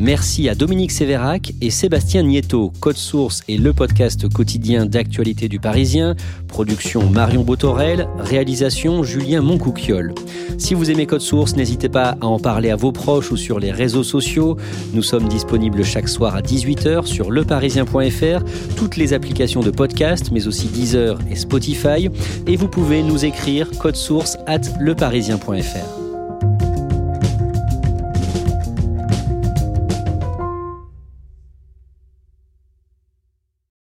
Merci 0.00 0.48
à 0.48 0.56
Dominique 0.56 0.90
Sévérac 0.90 1.52
et 1.60 1.70
Sébastien 1.70 2.24
Nieto. 2.24 2.72
Code 2.80 2.96
Source 2.96 3.42
et 3.46 3.56
le 3.56 3.72
podcast 3.72 4.28
quotidien 4.28 4.86
d'actualité 4.86 5.48
du 5.48 5.60
Parisien. 5.60 6.16
Production 6.48 7.08
Marion 7.08 7.42
Botorel. 7.42 8.08
Réalisation 8.18 9.04
Julien 9.04 9.40
Moncouquiol. 9.40 10.12
Si 10.58 10.74
vous 10.74 10.90
aimez 10.90 11.06
Code 11.06 11.20
Source, 11.20 11.54
n'hésitez 11.54 11.88
pas 11.88 12.16
à 12.20 12.26
en 12.26 12.40
parler 12.40 12.70
à 12.70 12.76
vos 12.76 12.90
proches 12.90 13.30
ou 13.30 13.36
sur 13.36 13.60
les 13.60 13.70
réseaux 13.70 14.02
sociaux. 14.02 14.56
Nous 14.92 15.02
sommes 15.02 15.28
disponibles 15.28 15.84
chaque 15.84 16.08
soir 16.08 16.34
à 16.34 16.42
18h 16.42 17.06
sur 17.06 17.30
leparisien.fr, 17.30 18.44
toutes 18.76 18.96
les 18.96 19.12
applications 19.12 19.60
de 19.60 19.70
podcast, 19.70 20.30
mais 20.32 20.48
aussi 20.48 20.66
Deezer 20.66 21.18
et 21.30 21.36
Spotify. 21.36 22.08
Et 22.46 22.56
vous 22.56 22.68
pouvez 22.68 23.02
nous 23.02 23.24
écrire 23.24 23.70
code 23.78 23.96
source 23.96 24.36
at 24.46 24.62
leparisien.fr. 24.80 26.03